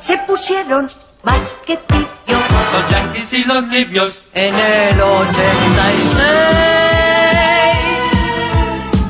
se 0.00 0.18
pusieron 0.26 0.88
más 1.24 1.40
que 1.66 1.76
tibios. 1.76 2.08
Los 2.72 2.90
yanquis 2.90 3.32
y 3.34 3.44
los 3.44 3.68
tibios. 3.70 4.22
En 4.34 4.54
el 4.54 5.00
86 5.00 6.18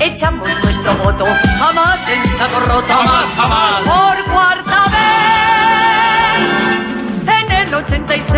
echamos 0.01 0.49
nuestro 0.63 0.95
voto, 0.97 1.25
jamás 1.59 2.09
en 2.09 2.29
saco 2.31 2.61
roto, 2.61 2.87
Jamás, 2.89 3.25
jamás. 3.37 3.83
por 3.83 4.33
cuarta 4.33 4.72
86, 7.85 8.35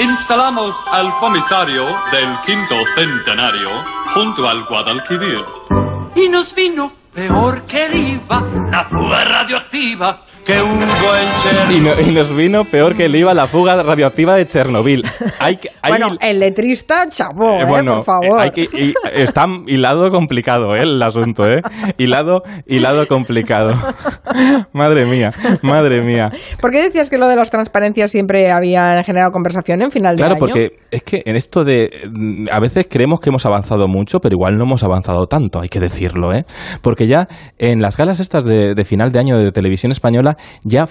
Instalamos 0.01 0.75
al 0.93 1.11
comisario 1.19 1.87
del 2.13 2.29
quinto 2.45 2.75
centenario 2.95 3.71
junto 4.13 4.47
al 4.49 4.67
Guadalquivir. 4.67 5.43
Y 6.15 6.29
nos 6.29 6.55
vino 6.55 6.93
peor 7.15 7.63
que 7.63 7.87
el 7.87 7.95
IVA, 7.95 8.43
la 8.71 8.85
fuga 8.85 9.25
radioactiva 9.25 10.23
que 10.47 10.63
hubo 10.63 11.17
en 11.17 11.29
y, 11.29 11.43
Chernobyl. 11.43 11.83
no- 11.85 12.01
y 12.11 12.15
nos 12.15 12.35
vino 12.37 12.65
peor 12.65 12.97
que 12.97 13.09
le 13.09 13.19
iba 13.19 13.35
la 13.35 13.47
fuga 13.47 13.83
radioactiva 13.83 14.35
de 14.37 14.47
Chernobyl. 14.47 15.03
Hay, 15.41 15.57
que- 15.57 15.71
hay- 15.83 15.91
Bueno, 15.93 16.17
el 16.21 16.39
letrista, 16.41 17.07
chapó, 17.09 17.51
eh, 17.55 17.63
eh, 17.63 17.67
por 17.67 18.05
favor. 18.05 18.39
eh, 18.39 18.43
hay 18.43 18.51
que- 18.51 18.63
y- 18.73 18.95
está 19.15 19.47
hilado 19.67 20.11
complicado 20.11 20.75
eh, 20.77 20.83
el 20.83 21.03
asunto, 21.03 21.45
¿eh? 21.47 21.61
Hilado, 21.99 22.43
hilado 22.67 23.07
complicado. 23.09 23.75
madre 24.73 25.05
mía, 25.07 25.31
madre 25.63 26.03
mía. 26.03 26.31
¿Por 26.61 26.71
qué 26.71 26.83
decías 26.83 27.11
que 27.11 27.19
lo 27.19 27.27
de 27.29 27.37
las 27.37 27.51
transparencias 27.51 28.11
siempre 28.11 28.51
había 28.51 29.03
generado 29.05 29.33
conversación 29.33 29.83
en 29.83 29.91
final 29.91 30.15
de 30.17 30.21
Claro, 30.21 30.35
año? 30.35 30.41
porque 30.41 30.79
es 30.91 31.03
que 31.03 31.23
en 31.25 31.37
esto 31.37 31.65
de... 31.65 31.89
mm, 32.11 32.47
A 32.53 32.61
veces 32.61 32.87
creemos 32.89 33.21
que 33.21 33.31
hemos 33.31 33.45
avanzado 33.47 33.89
mucho, 33.89 34.21
pero 34.21 34.35
igual 34.35 34.57
no 34.57 34.65
hemos 34.65 34.83
avanzado 34.85 35.27
tanto, 35.27 35.61
hay 35.61 35.69
que 35.69 35.81
decirlo, 35.81 36.33
¿eh? 36.33 36.45
Porque 36.83 37.07
ya 37.09 37.27
en 37.59 37.81
las 37.81 37.97
galas 37.97 38.21
estas 38.21 38.45
de, 38.45 38.75
de 38.75 38.85
final 38.85 39.11
de 39.11 39.19
año 39.19 39.39
de 39.39 39.51
televisión 39.53 39.91
española 39.93 40.36
ya 40.65 40.87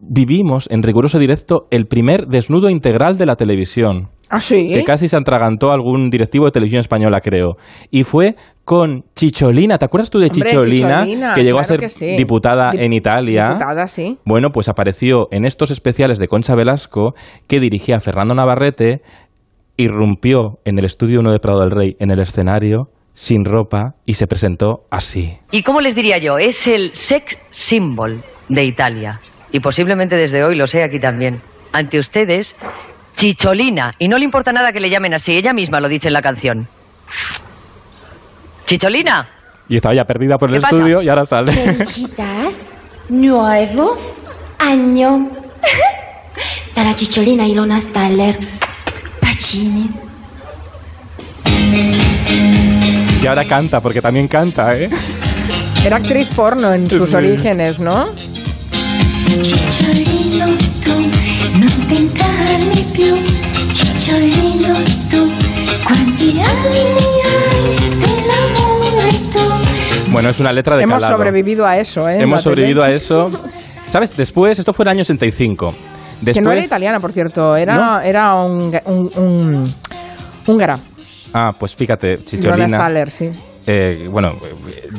vivimos 0.00 0.66
en 0.70 0.82
riguroso 0.82 1.18
directo 1.18 1.66
el 1.70 1.86
primer 1.86 2.26
desnudo 2.26 2.68
integral 2.70 3.18
de 3.18 3.26
la 3.26 3.36
televisión. 3.36 4.08
¿Ah, 4.28 4.40
sí? 4.40 4.68
Que 4.72 4.82
casi 4.82 5.08
se 5.08 5.16
atragantó 5.16 5.72
algún 5.72 6.08
directivo 6.08 6.46
de 6.46 6.52
televisión 6.52 6.80
española, 6.80 7.20
creo. 7.20 7.56
Y 7.90 8.04
fue 8.04 8.34
con 8.64 9.04
Chicholina. 9.14 9.76
¿Te 9.76 9.84
acuerdas 9.84 10.08
tú 10.08 10.18
de 10.18 10.28
Hombre, 10.28 10.50
Chicholina? 10.50 11.00
Chicholina, 11.04 11.34
que 11.34 11.44
llegó 11.44 11.58
a 11.58 11.64
ser 11.64 11.90
sí. 11.90 12.16
diputada 12.16 12.70
Dip- 12.70 12.80
en 12.80 12.92
Italia. 12.94 13.48
Diputada, 13.48 13.86
sí. 13.88 14.18
Bueno, 14.24 14.48
pues 14.50 14.68
apareció 14.70 15.28
en 15.32 15.44
estos 15.44 15.70
especiales 15.70 16.18
de 16.18 16.28
Concha 16.28 16.54
Velasco 16.54 17.14
que 17.46 17.60
dirigía 17.60 18.00
Fernando 18.00 18.34
Navarrete, 18.34 19.02
irrumpió 19.76 20.58
en 20.64 20.78
el 20.78 20.86
estudio 20.86 21.20
1 21.20 21.30
de 21.32 21.38
Prado 21.38 21.60
del 21.60 21.70
Rey, 21.70 21.96
en 21.98 22.10
el 22.10 22.20
escenario, 22.20 22.88
sin 23.12 23.44
ropa, 23.44 23.96
y 24.06 24.14
se 24.14 24.26
presentó 24.26 24.84
así. 24.90 25.36
¿Y 25.50 25.62
cómo 25.62 25.80
les 25.82 25.94
diría 25.94 26.16
yo? 26.18 26.38
Es 26.38 26.66
el 26.66 26.94
sex 26.94 27.38
symbol 27.50 28.18
de 28.48 28.64
Italia. 28.64 29.20
Y 29.50 29.60
posiblemente 29.60 30.16
desde 30.16 30.42
hoy 30.44 30.56
lo 30.56 30.66
sé 30.66 30.82
aquí 30.82 30.98
también. 30.98 31.40
Ante 31.72 31.98
ustedes, 31.98 32.54
Chicholina. 33.16 33.94
Y 33.98 34.08
no 34.08 34.18
le 34.18 34.24
importa 34.24 34.52
nada 34.52 34.72
que 34.72 34.80
le 34.80 34.90
llamen 34.90 35.14
así. 35.14 35.36
Ella 35.36 35.52
misma 35.52 35.80
lo 35.80 35.88
dice 35.88 36.08
en 36.08 36.14
la 36.14 36.22
canción. 36.22 36.66
Chicholina. 38.66 39.28
Y 39.68 39.76
estaba 39.76 39.94
ya 39.94 40.04
perdida 40.04 40.36
por 40.38 40.48
el 40.50 40.56
¿Qué 40.56 40.60
pasa? 40.62 40.76
estudio 40.76 41.02
y 41.02 41.08
ahora 41.08 41.24
sale. 41.24 41.52
Felicitas, 41.52 42.76
nuevo 43.08 43.98
año. 44.58 45.28
Dalla 46.74 46.92
Cicciolina 46.94 47.46
Ilona 47.46 47.78
Staller, 47.80 48.38
Pacini. 49.20 49.90
y 53.22 53.26
ahora 53.26 53.44
canta, 53.44 53.80
porque 53.80 54.00
también 54.00 54.26
canta, 54.26 54.76
¿eh? 54.76 54.88
Era 55.84 55.96
actriz 55.96 56.28
porno 56.34 56.72
en 56.72 56.88
sus 56.88 57.10
Sí. 57.10 57.16
orígenes, 57.16 57.80
¿no? 57.80 58.06
Più. 62.94 63.16
Anni 65.86 66.40
hai 66.40 67.80
dell'amore 68.00 69.10
tu. 69.32 70.10
Bueno, 70.12 70.28
es 70.30 70.38
una 70.40 70.52
letra 70.52 70.76
de 70.76 70.82
Hemos 70.84 70.96
calado. 71.02 71.14
sobrevivido 71.18 71.66
a 71.66 71.76
eso, 71.78 72.08
¿eh? 72.08 72.16
en 72.16 72.22
Hemos 72.22 72.42
tele. 72.42 72.54
sobrevivido 72.54 72.82
a 72.82 72.90
eso. 72.90 73.30
¿Sabes? 73.88 74.16
Después, 74.16 74.58
esto 74.58 74.72
fue 74.72 74.84
el 74.84 74.90
año 74.90 75.00
85. 75.02 75.74
Después, 76.20 76.34
Que 76.36 76.40
no 76.40 76.52
era 76.52 76.64
italiana, 76.64 77.00
por 77.00 77.12
cierto, 77.12 77.56
era, 77.56 77.74
¿No? 77.74 78.00
era 78.00 78.34
un, 78.36 78.72
un, 78.86 79.10
un- 79.16 79.74
húngara. 80.46 80.78
Ah, 81.34 81.50
pues 81.58 81.74
fíjate, 81.74 82.24
Chicholina. 82.24 82.68
Staller, 82.78 83.10
sí. 83.10 83.30
Eh, 83.66 84.08
bueno, 84.10 84.30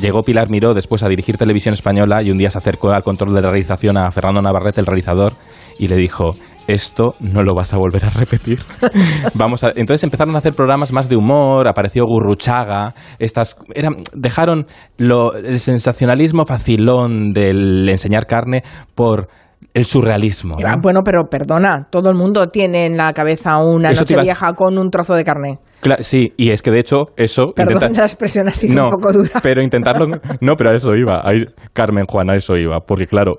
llegó 0.00 0.22
Pilar 0.22 0.48
Miró 0.50 0.74
después 0.74 1.02
a 1.02 1.08
dirigir 1.08 1.36
televisión 1.36 1.74
española 1.74 2.22
y 2.22 2.30
un 2.30 2.38
día 2.38 2.50
se 2.50 2.58
acercó 2.58 2.90
al 2.90 3.02
control 3.02 3.34
de 3.34 3.42
la 3.42 3.50
realización 3.50 3.96
a 3.96 4.10
Fernando 4.10 4.40
Navarrete, 4.42 4.80
el 4.80 4.86
realizador, 4.86 5.34
y 5.78 5.88
le 5.88 5.96
dijo, 5.96 6.30
esto 6.66 7.14
no 7.20 7.42
lo 7.42 7.54
vas 7.54 7.74
a 7.74 7.76
volver 7.76 8.06
a 8.06 8.08
repetir. 8.08 8.58
Vamos 9.34 9.64
a... 9.64 9.68
Entonces 9.76 10.02
empezaron 10.04 10.34
a 10.34 10.38
hacer 10.38 10.54
programas 10.54 10.92
más 10.92 11.08
de 11.08 11.16
humor, 11.16 11.68
apareció 11.68 12.04
Gurruchaga, 12.06 12.94
estas... 13.18 13.56
Eran, 13.74 13.96
dejaron 14.14 14.66
lo- 14.96 15.34
el 15.34 15.60
sensacionalismo 15.60 16.46
facilón 16.46 17.32
del 17.32 17.88
enseñar 17.88 18.26
carne 18.26 18.62
por 18.94 19.28
el 19.74 19.84
surrealismo. 19.84 20.56
¿no? 20.58 20.80
Bueno, 20.80 21.00
pero 21.04 21.24
perdona, 21.28 21.88
todo 21.90 22.08
el 22.10 22.16
mundo 22.16 22.46
tiene 22.48 22.86
en 22.86 22.96
la 22.96 23.12
cabeza 23.12 23.58
una 23.58 23.90
Eso 23.90 24.02
noche 24.02 24.14
iba- 24.14 24.22
vieja 24.22 24.52
con 24.54 24.78
un 24.78 24.88
trozo 24.90 25.14
de 25.14 25.24
carne. 25.24 25.58
Cla- 25.82 26.00
sí, 26.00 26.32
y 26.36 26.50
es 26.50 26.62
que 26.62 26.70
de 26.70 26.78
hecho 26.80 27.06
eso... 27.16 27.52
Perdón, 27.54 27.74
intenta- 27.82 27.98
la 28.02 28.06
expresión 28.06 28.48
así 28.48 28.68
no, 28.68 28.84
un 28.84 28.90
poco 28.92 29.12
dura. 29.12 29.40
pero 29.42 29.60
intentarlo... 29.60 30.06
No, 30.40 30.54
pero 30.56 30.70
a 30.70 30.74
eso 30.76 30.94
iba. 30.94 31.20
Ahí, 31.24 31.44
Carmen, 31.72 32.04
Juan, 32.06 32.30
a 32.30 32.36
eso 32.36 32.54
iba. 32.56 32.78
Porque 32.86 33.06
claro, 33.06 33.34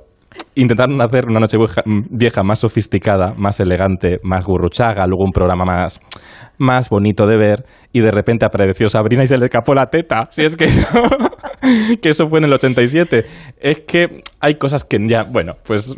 intentaron 0.56 1.02
hacer 1.02 1.26
una 1.26 1.40
noche 1.40 1.58
vieja, 1.58 1.82
vieja 1.86 2.44
más 2.44 2.60
sofisticada, 2.60 3.34
más 3.38 3.60
elegante, 3.60 4.20
más 4.24 4.44
gurruchaga, 4.46 5.06
luego 5.06 5.24
un 5.24 5.32
programa 5.32 5.66
más, 5.66 6.00
más 6.58 6.90
bonito 6.90 7.26
de 7.28 7.38
ver, 7.38 7.66
y 7.92 8.02
de 8.02 8.12
repente 8.12 8.46
apareció 8.46 8.90
Sabrina 8.90 9.24
y 9.24 9.28
se 9.28 9.38
le 9.38 9.46
escapó 9.46 9.74
la 9.74 9.86
teta. 9.86 10.28
Si 10.30 10.44
es 10.44 10.58
que 10.58 10.68
no, 10.68 11.30
que 12.02 12.10
eso 12.10 12.28
fue 12.28 12.40
en 12.40 12.46
el 12.46 12.54
87. 12.54 13.26
Es 13.60 13.82
que 13.82 14.22
hay 14.40 14.56
cosas 14.56 14.84
que 14.84 14.98
ya, 15.08 15.24
bueno, 15.24 15.54
pues 15.66 15.98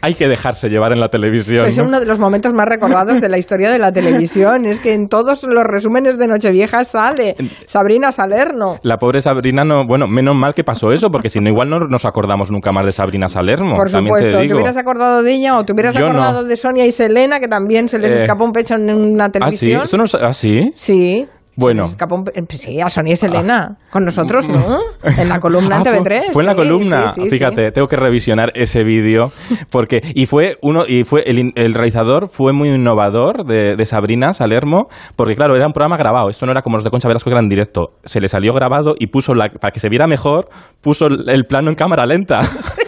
hay 0.00 0.14
que 0.14 0.28
dejarse 0.28 0.68
llevar 0.68 0.92
en 0.92 1.00
la 1.00 1.08
televisión. 1.08 1.66
Es 1.66 1.78
¿no? 1.78 1.84
uno 1.84 2.00
de 2.00 2.06
los 2.06 2.18
momentos 2.18 2.52
más 2.52 2.66
recordados 2.66 3.20
de 3.20 3.28
la 3.28 3.38
historia 3.38 3.70
de 3.70 3.78
la 3.78 3.92
televisión. 3.92 4.66
Es 4.66 4.80
que 4.80 4.92
en 4.92 5.08
todos 5.08 5.44
los 5.44 5.64
resúmenes 5.64 6.18
de 6.18 6.28
Nochevieja 6.28 6.84
sale 6.84 7.36
Sabrina 7.66 8.12
Salerno. 8.12 8.76
La 8.82 8.98
pobre 8.98 9.20
Sabrina, 9.20 9.64
no, 9.64 9.84
bueno, 9.86 10.06
menos 10.06 10.36
mal 10.36 10.54
que 10.54 10.64
pasó 10.64 10.92
eso, 10.92 11.08
porque 11.10 11.28
si 11.28 11.40
no, 11.40 11.48
igual 11.48 11.68
no 11.68 11.78
nos 11.88 12.04
acordamos 12.04 12.50
nunca 12.50 12.72
más 12.72 12.84
de 12.84 12.92
Sabrina 12.92 13.28
Salermo. 13.28 13.76
Por 13.82 13.90
supuesto, 13.90 14.38
te 14.38 14.54
hubieras 14.54 14.76
acordado 14.76 15.22
de 15.22 15.32
ella 15.32 15.58
o 15.58 15.64
te 15.64 15.72
hubieras 15.72 15.94
Yo 15.94 16.00
no. 16.02 16.06
acordado 16.08 16.44
de 16.44 16.56
Sonia 16.56 16.86
y 16.86 16.92
Selena, 16.92 17.40
que 17.40 17.48
también 17.48 17.88
se 17.88 17.98
les 17.98 18.12
Eh, 18.12 18.18
escapó 18.20 18.44
un 18.44 18.52
pecho 18.52 18.74
en 18.74 18.90
una 18.90 19.24
Ah, 19.24 19.28
sí, 19.28 19.32
televisión. 19.32 19.82
eso 19.84 19.96
no, 19.96 20.04
ah, 20.26 20.32
sí. 20.32 20.70
Sí. 20.76 21.26
Bueno. 21.54 21.82
Les 21.82 21.90
escapó 21.90 22.14
un 22.14 22.24
sí, 22.48 22.80
a 22.80 22.88
Sonia 22.88 23.12
y 23.12 23.16
Selena. 23.16 23.76
Con 23.90 24.06
nosotros, 24.06 24.48
¿no? 24.48 24.78
En 25.18 25.28
la 25.28 25.38
columna 25.38 25.76
en 25.76 25.82
Ah, 25.82 25.84
fue- 25.84 26.00
TV3. 26.00 26.32
Fue 26.32 26.42
en 26.44 26.46
la 26.46 26.52
sí, 26.54 26.58
columna. 26.58 27.08
sí, 27.08 27.22
sí, 27.24 27.28
Fíjate, 27.30 27.66
sí. 27.66 27.72
tengo 27.74 27.88
que 27.88 27.96
revisionar 27.96 28.52
ese 28.54 28.84
vídeo 28.84 29.32
porque 29.70 30.00
y 30.14 30.24
fue 30.24 30.56
uno 30.62 30.84
y 30.88 31.04
fue 31.04 31.24
el, 31.26 31.52
el 31.54 31.74
realizador 31.74 32.28
fue 32.30 32.54
muy 32.54 32.70
innovador 32.70 33.44
de, 33.44 33.76
de 33.76 33.84
Sabrina 33.84 34.32
Salermo 34.32 34.86
porque 35.14 35.34
claro 35.36 35.54
era 35.54 35.66
un 35.66 35.74
programa 35.74 35.98
grabado. 35.98 36.30
Esto 36.30 36.46
no 36.46 36.52
era 36.52 36.62
como 36.62 36.78
los 36.78 36.84
de 36.84 36.90
Concha 36.90 37.06
Velasco 37.08 37.28
que 37.28 37.34
eran 37.34 37.44
en 37.44 37.50
directo. 37.50 37.96
Se 38.04 38.18
le 38.22 38.28
salió 38.28 38.54
grabado 38.54 38.94
y 38.98 39.08
puso 39.08 39.34
la, 39.34 39.50
para 39.50 39.72
que 39.72 39.80
se 39.80 39.90
viera 39.90 40.06
mejor 40.06 40.48
puso 40.80 41.04
el 41.06 41.28
el 41.28 41.44
plano 41.44 41.68
en 41.68 41.74
cámara 41.76 42.06
lenta. 42.06 42.40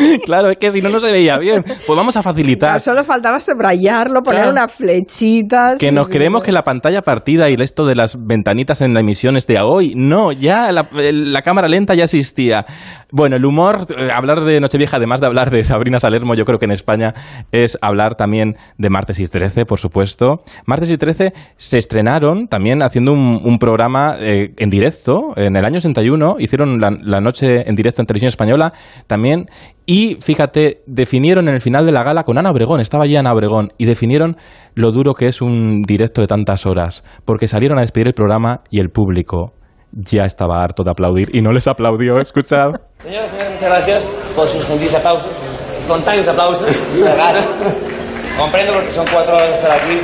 claro, 0.24 0.50
es 0.50 0.58
que 0.58 0.70
si 0.70 0.80
no 0.80 0.88
no 0.88 1.00
se 1.00 1.12
veía 1.12 1.38
bien. 1.38 1.62
Pues 1.62 1.96
vamos 1.96 2.16
a 2.16 2.22
facilitar. 2.22 2.74
Ya 2.74 2.80
solo 2.80 3.04
faltaba 3.04 3.40
subrayarlo, 3.40 4.22
poner 4.22 4.42
Claro. 4.42 4.52
unas 4.52 4.72
flechitas. 4.72 5.78
Que 5.78 5.88
sí, 5.88 5.94
nos 5.94 6.06
sí, 6.06 6.12
creemos 6.14 6.42
que 6.42 6.52
la 6.52 6.62
pantalla 6.62 7.02
partida 7.02 7.50
y 7.50 7.54
esto 7.60 7.84
de 7.86 7.94
las 7.94 8.16
ventanitas 8.18 8.80
en 8.80 8.94
la 8.94 9.00
emisión 9.00 9.36
es 9.36 9.46
de 9.46 9.58
hoy. 9.60 9.94
No, 9.96 10.32
ya 10.32 10.72
la, 10.72 11.42
cámara 11.42 11.68
lenta 11.68 11.94
ya 11.94 12.04
existía. 12.04 12.64
Bueno, 13.12 13.36
el 13.36 13.44
humor, 13.44 13.86
eh, 13.96 14.08
hablar 14.14 14.44
de 14.44 14.60
Nochevieja, 14.60 14.96
además 14.96 15.20
de 15.20 15.26
hablar 15.26 15.50
de 15.50 15.64
Sabrina 15.64 15.98
Salermo, 16.00 16.34
yo 16.34 16.44
creo 16.44 16.58
que 16.58 16.64
en 16.66 16.70
España 16.70 17.12
es 17.52 17.76
hablar 17.82 18.14
también 18.14 18.54
de 18.78 18.90
Martes 18.90 19.18
y 19.18 19.26
13, 19.26 19.64
por 19.66 19.78
supuesto. 19.78 20.42
Martes 20.66 20.90
y 20.90 20.96
13 20.96 21.32
se 21.56 21.78
estrenaron 21.78 22.46
también 22.48 22.82
haciendo 22.82 23.12
un, 23.12 23.40
un 23.44 23.58
programa 23.58 24.16
eh, 24.20 24.54
en 24.56 24.70
directo. 24.70 25.32
En 25.36 25.56
el 25.56 25.64
año 25.64 25.80
61 25.80 26.36
hicieron 26.38 26.80
la, 26.80 26.90
la 27.02 27.20
noche 27.20 27.68
en 27.68 27.74
directo 27.74 28.00
en 28.02 28.06
televisión 28.06 28.28
española 28.28 28.72
también. 29.06 29.46
Y 29.92 30.18
fíjate, 30.20 30.82
definieron 30.86 31.48
en 31.48 31.56
el 31.56 31.60
final 31.60 31.84
de 31.84 31.90
la 31.90 32.04
gala 32.04 32.22
con 32.22 32.38
Ana 32.38 32.52
Obregón, 32.52 32.78
estaba 32.78 33.02
allí 33.02 33.16
Ana 33.16 33.32
Obregón, 33.32 33.72
y 33.76 33.86
definieron 33.86 34.36
lo 34.76 34.92
duro 34.92 35.14
que 35.14 35.26
es 35.26 35.42
un 35.42 35.82
directo 35.82 36.20
de 36.20 36.28
tantas 36.28 36.64
horas, 36.64 37.02
porque 37.24 37.48
salieron 37.48 37.76
a 37.76 37.80
despedir 37.80 38.06
el 38.06 38.14
programa 38.14 38.60
y 38.70 38.78
el 38.78 38.90
público 38.90 39.52
ya 39.90 40.26
estaba 40.26 40.62
harto 40.62 40.84
de 40.84 40.92
aplaudir. 40.92 41.34
Y 41.34 41.42
no 41.42 41.50
les 41.50 41.66
aplaudió, 41.66 42.20
escuchad. 42.20 42.70
Señoras 42.98 43.32
y 43.32 43.36
señores, 43.36 43.52
muchas 43.54 43.68
gracias 43.68 44.04
por 44.36 44.46
sus 44.46 44.64
gentiles 44.64 44.94
aplausos, 44.94 45.32
espontáneos 45.80 46.28
aplausos. 46.28 46.68
Comprendo 48.40 48.72
porque 48.72 48.90
son 48.90 49.06
cuatro 49.12 49.36
horas 49.36 49.48
de 49.48 49.54
estar 49.56 49.70
aquí. 49.70 50.00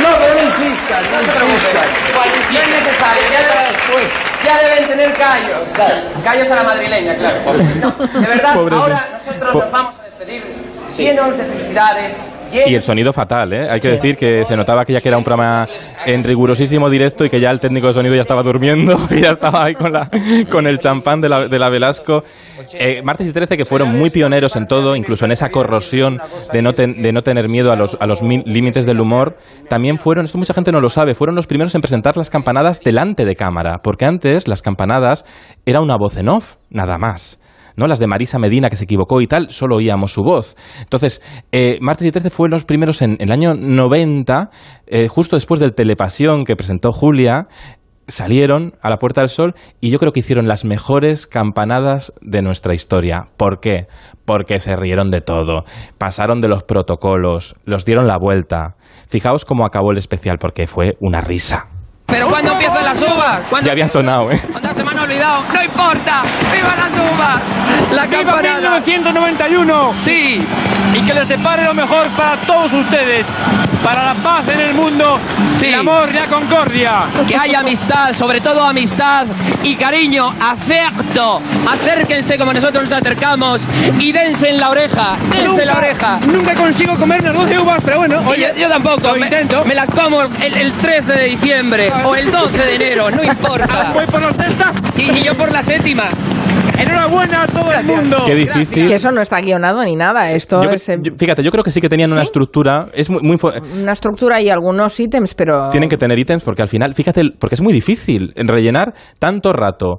No, 0.00 0.08
pero 0.18 0.34
no 0.34 0.42
insistan, 0.42 1.04
no 1.04 1.18
No 1.20 1.52
insistan. 1.52 1.84
si 2.48 2.56
es 2.56 2.66
necesario, 2.66 3.22
ya 3.30 3.42
deben, 3.42 4.10
ya 4.42 4.58
deben 4.58 4.88
tener 4.88 5.12
callos. 5.12 5.68
Callos 6.24 6.50
a 6.50 6.54
la 6.54 6.62
madrileña, 6.62 7.14
claro. 7.16 7.36
De 7.52 8.26
verdad, 8.26 8.54
ahora 8.72 9.06
nosotros 9.22 9.54
nos 9.54 9.70
vamos 9.70 9.96
a 10.00 10.04
despedir 10.04 10.42
llenos 10.96 11.36
de 11.36 11.44
felicidades. 11.44 12.14
Y 12.66 12.74
el 12.74 12.82
sonido 12.82 13.12
fatal, 13.12 13.52
¿eh? 13.52 13.68
Hay 13.70 13.80
que 13.80 13.88
decir 13.90 14.16
que 14.16 14.44
se 14.44 14.56
notaba 14.56 14.84
que 14.84 14.92
ya 14.92 15.00
que 15.00 15.08
era 15.08 15.18
un 15.18 15.24
programa 15.24 15.68
en 16.06 16.24
rigurosísimo 16.24 16.88
directo 16.88 17.24
y 17.24 17.28
que 17.30 17.40
ya 17.40 17.50
el 17.50 17.60
técnico 17.60 17.86
de 17.88 17.92
sonido 17.92 18.14
ya 18.14 18.20
estaba 18.22 18.42
durmiendo 18.42 18.96
y 19.10 19.20
ya 19.20 19.30
estaba 19.32 19.64
ahí 19.64 19.74
con, 19.74 19.92
la, 19.92 20.08
con 20.50 20.66
el 20.66 20.78
champán 20.78 21.20
de 21.20 21.28
la, 21.28 21.48
de 21.48 21.58
la 21.58 21.68
Velasco. 21.70 22.22
Eh, 22.74 23.02
Martes 23.02 23.26
y 23.28 23.32
13 23.32 23.56
que 23.56 23.64
fueron 23.64 23.96
muy 23.98 24.10
pioneros 24.10 24.56
en 24.56 24.66
todo, 24.66 24.96
incluso 24.96 25.24
en 25.24 25.32
esa 25.32 25.48
corrosión 25.50 26.18
de 26.52 26.62
no, 26.62 26.72
ten- 26.72 27.00
de 27.02 27.12
no 27.12 27.22
tener 27.22 27.48
miedo 27.48 27.72
a 27.72 27.76
los, 27.76 27.96
a 28.00 28.06
los 28.06 28.22
mi- 28.22 28.42
límites 28.44 28.84
del 28.86 29.00
humor, 29.00 29.36
también 29.68 29.98
fueron, 29.98 30.24
esto 30.24 30.38
mucha 30.38 30.54
gente 30.54 30.72
no 30.72 30.80
lo 30.80 30.88
sabe, 30.88 31.14
fueron 31.14 31.36
los 31.36 31.46
primeros 31.46 31.74
en 31.74 31.80
presentar 31.80 32.16
las 32.16 32.30
campanadas 32.30 32.80
delante 32.80 33.24
de 33.24 33.36
cámara, 33.36 33.78
porque 33.82 34.04
antes 34.04 34.48
las 34.48 34.62
campanadas 34.62 35.24
era 35.66 35.80
una 35.80 35.96
voz 35.96 36.16
en 36.16 36.28
off, 36.28 36.56
nada 36.70 36.98
más. 36.98 37.38
¿No? 37.78 37.86
Las 37.86 37.98
de 38.00 38.06
Marisa 38.06 38.38
Medina, 38.38 38.68
que 38.68 38.76
se 38.76 38.84
equivocó 38.84 39.20
y 39.20 39.26
tal, 39.26 39.50
solo 39.50 39.76
oíamos 39.76 40.12
su 40.12 40.22
voz. 40.22 40.56
Entonces, 40.80 41.22
eh, 41.52 41.78
Martes 41.80 42.06
y 42.06 42.10
13 42.10 42.28
fueron 42.28 42.56
los 42.56 42.64
primeros 42.64 43.00
en, 43.00 43.12
en 43.12 43.28
el 43.28 43.32
año 43.32 43.54
90, 43.54 44.50
eh, 44.86 45.08
justo 45.08 45.36
después 45.36 45.60
del 45.60 45.74
Telepasión 45.74 46.44
que 46.44 46.56
presentó 46.56 46.92
Julia, 46.92 47.46
salieron 48.08 48.72
a 48.82 48.90
la 48.90 48.98
Puerta 48.98 49.20
del 49.20 49.30
Sol 49.30 49.54
y 49.80 49.90
yo 49.90 49.98
creo 49.98 50.12
que 50.12 50.20
hicieron 50.20 50.48
las 50.48 50.64
mejores 50.64 51.26
campanadas 51.26 52.12
de 52.20 52.42
nuestra 52.42 52.74
historia. 52.74 53.26
¿Por 53.36 53.60
qué? 53.60 53.86
Porque 54.24 54.58
se 54.58 54.74
rieron 54.74 55.10
de 55.10 55.20
todo, 55.20 55.64
pasaron 55.98 56.40
de 56.40 56.48
los 56.48 56.64
protocolos, 56.64 57.54
los 57.64 57.84
dieron 57.84 58.06
la 58.06 58.18
vuelta. 58.18 58.76
Fijaos 59.08 59.44
cómo 59.44 59.64
acabó 59.64 59.92
el 59.92 59.98
especial, 59.98 60.38
porque 60.38 60.66
fue 60.66 60.96
una 61.00 61.20
risa. 61.20 61.77
Pero 62.08 62.26
cuando 62.28 62.52
empiezan 62.52 62.84
las 62.84 63.00
uvas, 63.02 63.40
cuando 63.50 63.66
Ya 63.66 63.72
habían 63.72 63.88
sonado, 63.88 64.30
¿eh? 64.32 64.40
cuando 64.50 64.74
se 64.74 64.82
me 64.82 64.90
han 64.90 64.98
olvidado, 64.98 65.42
no 65.52 65.62
importa. 65.62 66.22
¡Viva 66.52 66.74
las 66.76 67.12
uvas! 67.12 67.42
La 67.94 68.06
¡Viva 68.06 68.22
campanada. 68.24 68.80
1991! 68.80 69.92
Sí, 69.94 70.42
Y 70.94 71.02
que 71.02 71.14
les 71.14 71.28
depare 71.28 71.64
lo 71.64 71.74
mejor 71.74 72.08
para 72.16 72.36
todos 72.38 72.72
ustedes. 72.72 73.26
Para 73.84 74.04
la 74.04 74.14
paz 74.14 74.42
en 74.52 74.60
el 74.60 74.74
mundo, 74.74 75.18
Sí. 75.52 75.66
el 75.66 75.74
amor 75.74 76.08
y 76.10 76.14
la 76.14 76.26
concordia. 76.26 76.92
que 77.28 77.36
haya 77.36 77.60
amistad, 77.60 78.12
sobre 78.14 78.40
todo 78.40 78.64
amistad 78.64 79.26
y 79.62 79.76
cariño, 79.76 80.34
afecto. 80.40 81.40
Acérquense 81.70 82.36
como 82.38 82.52
nosotros 82.52 82.84
nos 82.84 82.92
acercamos 82.92 83.60
y 83.98 84.12
dense 84.12 84.50
en 84.50 84.58
la 84.58 84.70
oreja, 84.70 85.16
dense 85.30 85.62
en 85.62 85.68
la 85.68 85.76
oreja. 85.76 86.18
Nunca 86.26 86.54
consigo 86.54 86.96
comer 86.96 87.22
las 87.22 87.34
12 87.34 87.58
uvas, 87.58 87.78
pero 87.84 87.98
bueno, 87.98 88.20
oye, 88.26 88.52
yo, 88.56 88.62
yo 88.62 88.68
tampoco, 88.68 89.08
lo 89.08 89.14
me, 89.16 89.26
intento. 89.26 89.64
me 89.64 89.74
las 89.74 89.88
como 89.90 90.22
el, 90.22 90.54
el 90.54 90.72
13 90.72 91.12
de 91.12 91.24
diciembre 91.26 91.92
o 92.04 92.16
el 92.16 92.30
12 92.32 92.58
de 92.58 92.74
enero, 92.76 93.10
no 93.10 93.22
importa. 93.32 93.90
Voy 93.94 94.06
por 94.06 94.20
los 94.20 94.36
testas. 94.36 94.72
Y, 94.96 95.02
y 95.02 95.22
yo 95.22 95.34
por 95.36 95.52
la 95.52 95.62
séptima. 95.62 96.04
Enhorabuena 96.78 97.42
a 97.42 97.46
todo 97.46 97.72
el 97.72 97.84
mundo. 97.84 98.16
Qué 98.26 98.34
difícil. 98.34 98.86
Que 98.86 98.94
eso 98.94 99.10
no 99.10 99.20
está 99.20 99.40
guionado 99.40 99.82
ni 99.84 99.96
nada. 99.96 100.30
Esto 100.32 100.62
Yo- 100.62 100.70
es 100.70 100.86
yo- 100.86 101.12
fíjate, 101.16 101.42
yo 101.42 101.50
creo 101.50 101.64
que 101.64 101.70
sí 101.70 101.80
que 101.80 101.88
tenían 101.88 102.12
una 102.12 102.22
estructura. 102.22 102.86
Es 102.94 103.10
muy, 103.10 103.20
muy 103.22 103.36
una 103.82 103.92
estructura 103.92 104.40
y 104.40 104.48
algunos 104.48 104.98
ítems, 105.00 105.34
pero... 105.34 105.70
Tienen 105.70 105.88
que 105.88 105.96
tener 105.96 106.18
ítems 106.18 106.42
porque 106.42 106.62
al 106.62 106.68
final, 106.68 106.94
fíjate, 106.94 107.22
porque 107.38 107.54
es 107.54 107.60
muy 107.62 107.72
difícil 107.72 108.32
en 108.36 108.48
rellenar 108.48 108.94
tanto 109.18 109.52
rato 109.52 109.98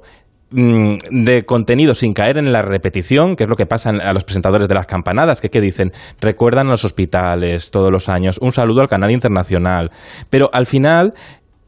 mm, 0.50 0.96
de 1.24 1.44
contenido 1.44 1.94
sin 1.94 2.12
caer 2.12 2.38
en 2.38 2.52
la 2.52 2.62
repetición, 2.62 3.36
que 3.36 3.44
es 3.44 3.50
lo 3.50 3.56
que 3.56 3.66
pasa 3.66 3.90
a 3.90 4.12
los 4.12 4.24
presentadores 4.24 4.66
de 4.68 4.74
las 4.74 4.86
campanadas, 4.86 5.40
que, 5.40 5.48
que 5.48 5.60
dicen, 5.60 5.92
recuerdan 6.20 6.68
a 6.68 6.70
los 6.70 6.84
hospitales 6.84 7.70
todos 7.70 7.90
los 7.92 8.08
años, 8.08 8.38
un 8.40 8.52
saludo 8.52 8.80
al 8.80 8.88
canal 8.88 9.10
internacional. 9.10 9.90
Pero 10.30 10.48
al 10.52 10.66
final, 10.66 11.12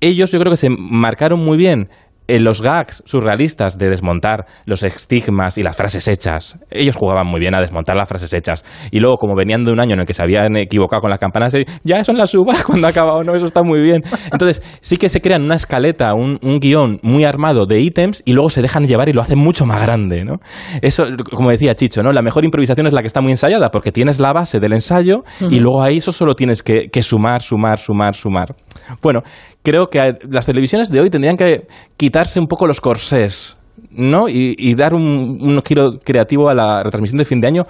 ellos 0.01 0.33
yo 0.33 0.39
creo 0.41 0.51
que 0.51 0.57
se 0.57 0.69
marcaron 0.71 1.41
muy 1.45 1.57
bien 1.57 1.89
en 2.33 2.45
los 2.45 2.63
gags 2.63 3.03
surrealistas 3.05 3.77
de 3.77 3.91
desmontar 3.91 4.47
los 4.65 4.83
estigmas 4.83 5.59
y 5.59 5.63
las 5.63 5.77
frases 5.77 6.09
hechas. 6.09 6.59
Ellos 6.71 6.97
jugaban 6.97 7.27
muy 7.27 7.41
bien 7.41 7.55
a 7.55 7.61
desmontar 7.61 7.95
las 7.95 8.09
frases 8.09 8.33
hechas. 8.33 8.65
Y 8.91 9.01
luego, 9.01 9.19
como 9.19 9.35
venían 9.37 9.65
de 9.65 9.71
un 9.71 9.81
año 9.81 9.93
en 9.93 10.01
el 10.01 10.07
que 10.07 10.15
se 10.15 10.23
habían 10.23 10.57
equivocado 10.57 11.03
con 11.03 11.11
las 11.11 11.21
campanas, 11.21 11.53
eh, 11.53 11.67
ya 11.85 11.99
eso 11.99 12.11
en 12.11 12.17
la 12.17 12.27
suba 12.27 12.55
cuando 12.67 12.87
ha 12.87 12.91
acabado, 12.91 13.23
no, 13.23 13.35
eso 13.35 13.45
está 13.45 13.63
muy 13.63 13.83
bien. 13.83 14.03
Entonces, 14.33 14.63
sí 14.81 14.97
que 14.97 15.11
se 15.11 15.21
crean 15.21 15.43
una 15.43 15.57
escaleta, 15.57 16.15
un, 16.15 16.39
un 16.43 16.59
guion 16.59 17.01
muy 17.03 17.25
armado 17.25 17.67
de 17.67 17.81
ítems 17.83 18.23
y 18.25 18.33
luego 18.33 18.49
se 18.49 18.63
dejan 18.63 18.85
llevar 18.85 19.11
y 19.11 19.13
lo 19.13 19.21
hacen 19.21 19.39
mucho 19.39 19.67
más 19.67 19.83
grande, 19.83 20.25
¿no? 20.25 20.37
Eso, 20.81 21.05
como 21.31 21.51
decía 21.51 21.75
Chicho, 21.75 22.03
¿no? 22.03 22.13
La 22.13 22.23
mejor 22.23 22.47
improvisación 22.47 22.87
es 22.87 22.95
la 22.95 23.03
que 23.03 23.09
está 23.09 23.21
muy 23.21 23.33
ensayada 23.33 23.69
porque 23.71 23.93
tienes 23.93 24.19
la 24.21 24.33
base 24.33 24.59
del 24.59 24.73
ensayo 24.73 25.25
y 25.51 25.61
luego 25.61 25.83
ahí 25.83 25.99
eso 25.99 26.13
solo 26.13 26.35
tienes 26.35 26.63
que, 26.63 26.89
que 26.91 27.03
sumar, 27.03 27.43
sumar, 27.43 27.79
sumar, 27.79 28.15
sumar. 28.15 28.55
Bueno, 29.03 29.21
creo 29.63 29.89
que 29.89 30.17
las 30.31 30.47
televisiones 30.47 30.91
de 30.91 31.01
hoy 31.01 31.11
tendrían 31.11 31.37
que 31.37 31.67
quitarse 31.97 32.41
un 32.41 32.47
poco 32.47 32.67
los 32.67 32.81
corsés, 32.81 33.57
¿no? 33.91 34.29
Y, 34.29 34.55
y 34.59 34.75
dar 34.75 34.95
un, 34.95 35.39
un 35.41 35.61
giro 35.63 35.99
creativo 36.05 36.49
a 36.49 36.55
la 36.55 36.83
retransmisión 36.83 37.19
de 37.19 37.25
fin 37.25 37.41
de 37.41 37.49
año. 37.49 37.67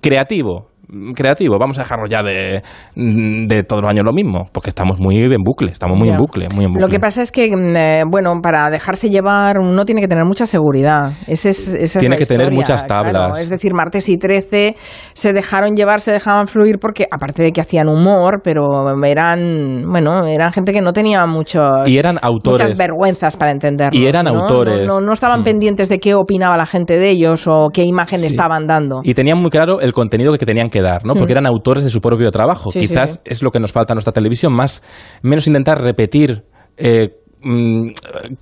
Creativo. 0.00 0.69
Creativo, 1.14 1.56
vamos 1.58 1.78
a 1.78 1.82
dejarlo 1.82 2.06
ya 2.08 2.22
de, 2.22 2.62
de 2.94 3.62
todos 3.62 3.82
los 3.82 3.90
años 3.90 4.04
lo 4.04 4.12
mismo, 4.12 4.46
porque 4.52 4.70
estamos 4.70 4.98
muy 4.98 5.16
en 5.22 5.42
bucle, 5.44 5.70
estamos 5.70 5.98
muy 5.98 6.08
en 6.08 6.16
bucle, 6.16 6.46
muy 6.54 6.64
en 6.64 6.72
bucle. 6.72 6.82
Lo 6.86 6.88
que 6.88 6.98
pasa 7.00 7.22
es 7.22 7.32
que, 7.32 7.48
mm, 7.54 7.76
eh, 7.76 8.02
bueno, 8.10 8.40
para 8.42 8.70
dejarse 8.70 9.08
llevar 9.10 9.58
uno 9.58 9.84
tiene 9.84 10.00
que 10.00 10.08
tener 10.08 10.24
mucha 10.24 10.46
seguridad. 10.46 11.12
Ese 11.26 11.50
es, 11.50 11.68
esa 11.68 11.76
es 11.84 11.92
Tiene 11.98 12.14
la 12.16 12.18
que 12.18 12.26
tener 12.26 12.50
muchas 12.52 12.86
tablas. 12.86 13.12
claro. 13.12 13.36
Es 13.36 13.48
decir, 13.48 13.72
martes 13.74 14.08
y 14.08 14.16
13 14.16 14.76
se 15.12 15.32
dejaron 15.32 15.76
llevar, 15.76 16.00
se 16.00 16.12
dejaban 16.12 16.48
fluir 16.48 16.78
porque, 16.80 17.06
aparte 17.10 17.42
de 17.42 17.52
que 17.52 17.60
hacían 17.60 17.88
humor, 17.88 18.40
pero 18.42 18.94
eran, 19.04 19.84
bueno, 19.90 20.26
eran 20.26 20.52
gente 20.52 20.72
que 20.72 20.80
no 20.80 20.92
tenía 20.92 21.24
muchos, 21.26 21.86
Y 21.88 21.98
eran 21.98 22.18
autores. 22.22 22.62
muchas 22.62 22.78
vergüenzas 22.78 23.36
para 23.36 23.50
entenderlos. 23.52 24.00
Y 24.00 24.06
eran 24.06 24.24
¿no? 24.26 24.30
autores. 24.40 24.86
No, 24.86 25.00
no- 25.00 25.06
no 25.06 25.12
estaban 25.12 25.40
Mm. 25.40 25.44
pendientes 25.44 25.88
de 25.88 25.98
qué 25.98 26.14
opinaba 26.14 26.56
la 26.56 26.66
gente 26.66 26.98
de 26.98 27.10
ellos 27.10 27.46
o 27.46 27.68
qué 27.72 27.84
imagen 27.84 28.22
estaban 28.24 28.66
dando. 28.66 29.00
Y 29.04 29.14
tenían 29.14 29.38
muy 29.40 29.50
claro 29.50 29.80
el 29.80 29.92
contenido 29.92 30.32
que 30.32 30.46
tenían 30.46 30.68
que 30.70 30.79
dar, 30.82 31.04
¿no? 31.04 31.14
Porque 31.14 31.32
Mm. 31.32 31.38
eran 31.38 31.46
autores 31.46 31.84
de 31.84 31.90
su 31.90 32.00
propio 32.00 32.30
trabajo. 32.30 32.70
Sí, 32.70 32.80
Quizás 32.80 33.12
sí. 33.14 33.18
es 33.24 33.42
lo 33.42 33.50
que 33.50 33.60
nos 33.60 33.72
falta 33.72 33.92
a 33.92 33.96
nuestra 33.96 34.12
televisión, 34.12 34.52
más 34.52 34.82
menos 35.22 35.46
intentar 35.46 35.80
repetir 35.80 36.44
eh, 36.76 37.10
mm, 37.42 37.88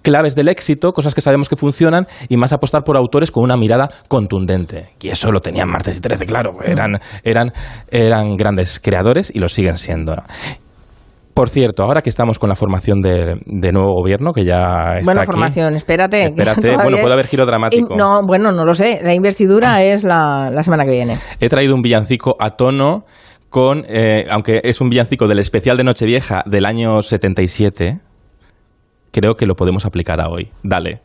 claves 0.03 0.35
del 0.35 0.49
éxito, 0.49 0.93
cosas 0.93 1.15
que 1.15 1.21
sabemos 1.21 1.49
que 1.49 1.57
funcionan, 1.57 2.07
y 2.29 2.37
más 2.37 2.53
apostar 2.53 2.83
por 2.85 2.97
autores 2.97 3.31
con 3.31 3.43
una 3.45 3.57
mirada 3.57 3.89
contundente. 4.09 4.91
Y 5.01 5.09
eso 5.09 5.31
lo 5.31 5.41
tenían 5.41 5.69
Martes 5.69 5.99
y 5.99 6.01
13, 6.01 6.27
claro. 6.27 6.53
Mm. 6.55 6.71
Eran, 6.71 6.91
eran, 7.25 7.53
eran 7.91 8.37
grandes 8.37 8.81
creadores 8.81 9.31
y 9.35 9.39
lo 9.39 9.49
siguen 9.49 9.79
siendo. 9.79 10.15
Por 11.39 11.51
cierto, 11.51 11.85
ahora 11.85 12.03
que 12.03 12.11
estamos 12.11 12.37
con 12.37 12.49
la 12.49 12.57
formación 12.57 13.01
de, 13.01 13.41
de 13.47 13.71
nuevo 13.71 13.95
gobierno, 13.95 14.33
que 14.33 14.45
ya 14.45 14.97
está 14.99 15.03
Bueno, 15.05 15.21
aquí, 15.21 15.31
formación, 15.31 15.77
espérate. 15.77 16.25
Espérate, 16.25 16.75
bueno, 16.83 16.99
puede 16.99 17.13
haber 17.13 17.29
giro 17.29 17.47
dramático. 17.47 17.95
No, 17.95 18.23
bueno, 18.27 18.51
no 18.51 18.65
lo 18.65 18.75
sé. 18.75 18.99
La 19.05 19.15
investidura 19.15 19.85
es 19.85 20.03
la, 20.03 20.51
la 20.53 20.65
semana 20.65 20.83
que 20.83 20.91
viene. 20.91 21.17
He 21.39 21.49
traído 21.49 21.77
un 21.77 21.83
villancico 21.83 22.35
a 22.41 22.57
tono 22.57 23.05
con, 23.51 23.85
eh, 23.89 24.25
aunque 24.29 24.63
es 24.65 24.81
un 24.81 24.89
villancico 24.89 25.29
del 25.29 25.39
especial 25.39 25.77
de 25.77 25.85
Nochevieja 25.85 26.43
del 26.45 26.67
año 26.67 27.03
77, 27.03 28.01
creo 29.13 29.35
que 29.37 29.47
lo 29.47 29.55
podemos 29.55 29.87
aplicar 29.87 30.21
a 30.21 30.31
hoy. 30.31 30.51
Dale. 30.65 31.03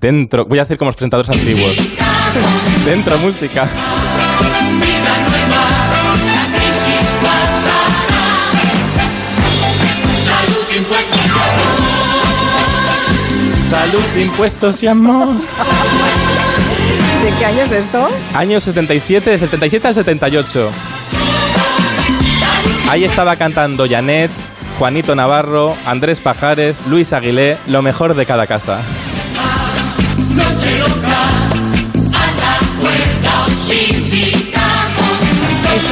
Dentro, 0.00 0.46
voy 0.48 0.60
a 0.60 0.62
hacer 0.62 0.78
como 0.78 0.88
los 0.88 0.96
presentadores 0.96 1.28
antiguos. 1.28 1.76
Dentro 2.86 3.18
música. 3.18 3.68
Salud, 13.72 14.04
impuestos 14.18 14.82
y 14.82 14.86
amor. 14.86 15.28
¿De 17.22 17.30
qué 17.38 17.46
año 17.46 17.62
es 17.62 17.72
esto? 17.72 18.06
Año 18.34 18.60
77, 18.60 19.30
del 19.30 19.40
77 19.40 19.88
al 19.88 19.94
78. 19.94 20.70
Ahí 22.90 23.04
estaba 23.04 23.36
cantando 23.36 23.88
Janet, 23.88 24.30
Juanito 24.78 25.14
Navarro, 25.14 25.74
Andrés 25.86 26.20
Pajares, 26.20 26.76
Luis 26.86 27.14
Aguilé, 27.14 27.56
lo 27.66 27.80
mejor 27.80 28.14
de 28.14 28.26
cada 28.26 28.46
casa. 28.46 28.80
Noche 30.34 30.78
loca, 30.78 31.48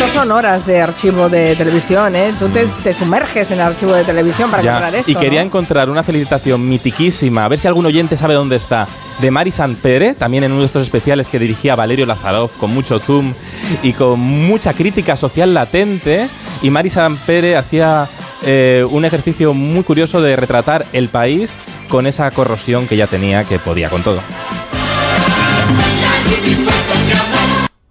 Estos 0.01 0.15
son 0.15 0.33
horas 0.33 0.65
de 0.65 0.81
archivo 0.81 1.29
de 1.29 1.55
televisión, 1.57 2.17
¿eh? 2.17 2.33
Tú 2.39 2.49
te, 2.49 2.65
te 2.83 2.95
sumerges 2.95 3.51
en 3.51 3.61
el 3.61 3.67
archivo 3.67 3.93
de 3.93 4.03
televisión 4.03 4.51
para 4.51 4.63
Ya, 4.63 4.71
encontrar 4.71 4.95
esto. 4.95 5.11
y 5.11 5.15
quería 5.15 5.41
¿no? 5.41 5.47
encontrar 5.47 5.91
una 5.91 6.03
felicitación 6.03 6.67
mitiquísima, 6.67 7.43
a 7.43 7.49
ver 7.49 7.59
si 7.59 7.69
algún 7.69 7.85
oyente 7.85 8.17
sabe 8.17 8.33
dónde 8.33 8.57
está, 8.57 8.89
de 9.21 9.31
Mari 9.31 9.53
Sanpere, 9.53 10.15
también 10.15 10.45
en 10.45 10.53
uno 10.53 10.63
de 10.63 10.67
estos 10.69 10.85
especiales 10.85 11.29
que 11.29 11.39
dirigía 11.39 11.77
Valerio 11.77 12.07
Lazarov, 12.07 12.51
con 12.53 12.71
mucho 12.71 12.99
zoom 12.99 13.35
y 13.83 13.93
con 13.93 14.19
mucha 14.21 14.73
crítica 14.73 15.17
social 15.17 15.53
latente. 15.53 16.29
Y 16.63 16.71
Mari 16.71 16.89
Sanpere 16.89 17.59
hacía 17.59 18.09
eh, 18.43 18.87
un 18.89 19.05
ejercicio 19.05 19.53
muy 19.53 19.83
curioso 19.85 20.23
de 20.23 20.35
retratar 20.35 20.87
el 20.95 21.11
país 21.11 21.53
con 21.91 22.07
esa 22.07 22.31
corrosión 22.31 22.89
que 22.89 22.97
ya 22.97 23.07
tenía, 23.07 23.45
que 23.45 23.59
podía 23.59 23.91
con 23.91 24.03
todo. 24.03 24.21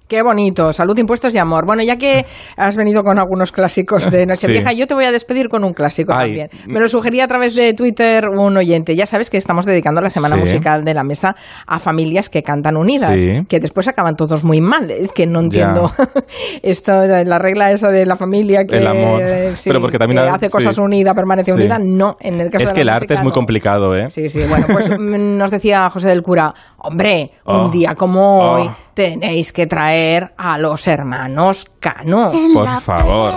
Qué 0.09 0.23
bonito, 0.23 0.73
salud, 0.73 0.97
impuestos 0.97 1.35
y 1.35 1.37
amor. 1.37 1.67
Bueno, 1.67 1.83
ya 1.83 1.97
que 1.97 2.25
has 2.57 2.75
venido 2.75 3.03
con 3.03 3.19
algunos 3.19 3.51
clásicos 3.51 4.09
de 4.09 4.25
Nochevieja, 4.27 4.71
Sí. 4.71 4.77
yo 4.77 4.87
te 4.87 4.95
voy 4.95 5.05
a 5.05 5.11
despedir 5.11 5.49
con 5.49 5.63
un 5.63 5.71
clásico 5.73 6.13
Ay. 6.17 6.29
también. 6.29 6.49
Me 6.65 6.79
lo 6.79 6.87
sugería 6.89 7.25
a 7.25 7.27
través 7.27 7.53
de 7.53 7.75
Twitter 7.75 8.25
un 8.27 8.57
oyente. 8.57 8.95
Ya 8.95 9.05
sabes 9.05 9.29
que 9.29 9.37
estamos 9.37 9.67
dedicando 9.67 10.01
la 10.01 10.09
semana 10.09 10.35
Sí. 10.35 10.41
musical 10.41 10.83
de 10.83 10.95
la 10.95 11.03
mesa 11.03 11.35
a 11.67 11.77
familias 11.77 12.27
que 12.31 12.41
cantan 12.41 12.75
unidas, 12.75 13.19
Sí. 13.19 13.45
que 13.47 13.59
después 13.59 13.87
acaban 13.87 14.15
todos 14.15 14.43
muy 14.43 14.61
mal. 14.61 14.89
Es 14.89 15.11
que 15.13 15.27
no 15.27 15.41
entiendo 15.41 15.91
esto, 16.63 16.91
la 17.05 17.37
regla 17.37 17.71
esa 17.71 17.89
de 17.89 18.07
la 18.07 18.15
familia 18.15 18.65
que 18.65 18.77
El 18.77 18.87
amor. 18.87 19.21
Pero 19.63 19.79
porque 19.79 19.99
también 19.99 20.23
que 20.23 20.27
ha- 20.27 20.33
hace 20.33 20.49
cosas 20.49 20.75
unidas, 20.79 21.13
permanece 21.13 21.53
unida. 21.53 21.77
No, 21.79 22.17
en 22.19 22.41
el 22.41 22.49
caso 22.49 22.63
Es 22.63 22.69
de 22.71 22.75
que 22.75 22.83
la 22.83 22.93
el 22.93 23.03
arte 23.03 23.13
es 23.13 23.21
muy 23.21 23.31
complicado, 23.31 23.95
¿eh? 23.95 24.09
Sí, 24.09 24.27
sí, 24.27 24.41
bueno, 24.49 24.65
pues 24.71 24.89
mm, 25.00 25.37
nos 25.37 25.51
decía 25.51 25.87
José 25.91 26.07
del 26.07 26.24
Cura, 26.24 26.51
hombre, 26.79 27.29
un 27.45 27.55
Oh. 27.55 27.69
día 27.69 27.93
como 27.93 28.39
hoy 28.39 28.67
Oh. 28.67 28.75
tenéis 28.95 29.53
que 29.53 29.67
traer 29.67 29.99
a 30.38 30.57
los 30.57 30.88
hermanos 30.88 31.68
Cano. 31.79 32.31
Por 32.53 32.81
favor. 32.81 33.33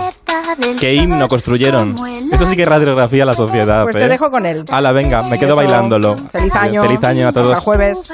¿Qué 0.79 0.93
himno 0.93 1.27
construyeron? 1.27 1.95
Eso 2.31 2.45
sí 2.45 2.55
que 2.55 2.63
es 2.63 2.67
radiografía 2.67 3.23
a 3.23 3.25
la 3.27 3.33
sociedad. 3.33 3.83
Pues 3.83 3.95
te 3.97 4.05
¿eh? 4.05 4.09
dejo 4.09 4.29
con 4.31 4.45
él. 4.45 4.65
Hala, 4.69 4.91
venga, 4.91 5.21
me 5.23 5.37
quedo 5.37 5.49
Eso. 5.49 5.57
bailándolo. 5.57 6.17
Feliz 6.31 6.55
año. 6.55 6.83
Feliz 6.83 7.03
año 7.03 7.27
a 7.27 7.33
todos. 7.33 7.57
Hasta 7.57 7.63
jueves. 7.63 8.11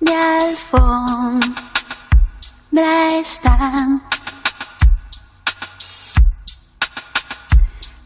De 0.00 0.12
alfombra 0.14 1.48
están 3.18 4.02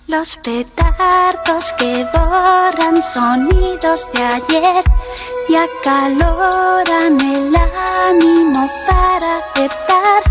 los 0.06 0.36
petardos 0.38 1.72
que 1.78 2.04
borran 2.12 3.00
sonidos 3.02 4.08
de 4.12 4.22
ayer 4.24 4.84
y 5.50 5.56
acaloran 5.56 7.20
el 7.20 7.52
ánimo 8.06 8.68
para 8.86 9.38
aceptar 9.38 10.22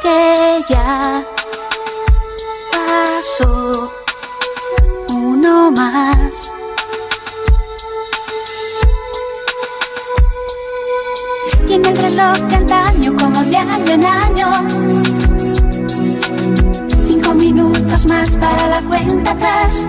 que 0.00 0.64
ya 0.68 1.24
pasó 2.70 3.92
uno 5.08 5.72
más. 5.72 6.48
En 11.68 11.84
el 11.84 11.96
reloj 11.96 12.38
de 12.48 12.54
antaño, 12.54 13.16
como 13.18 13.42
de 13.42 13.56
año 13.56 13.92
en 13.94 14.04
año, 14.04 14.48
cinco 17.08 17.34
minutos 17.34 18.06
más 18.06 18.36
para 18.36 18.68
la 18.68 18.80
cuenta 18.82 19.32
atrás 19.32 19.88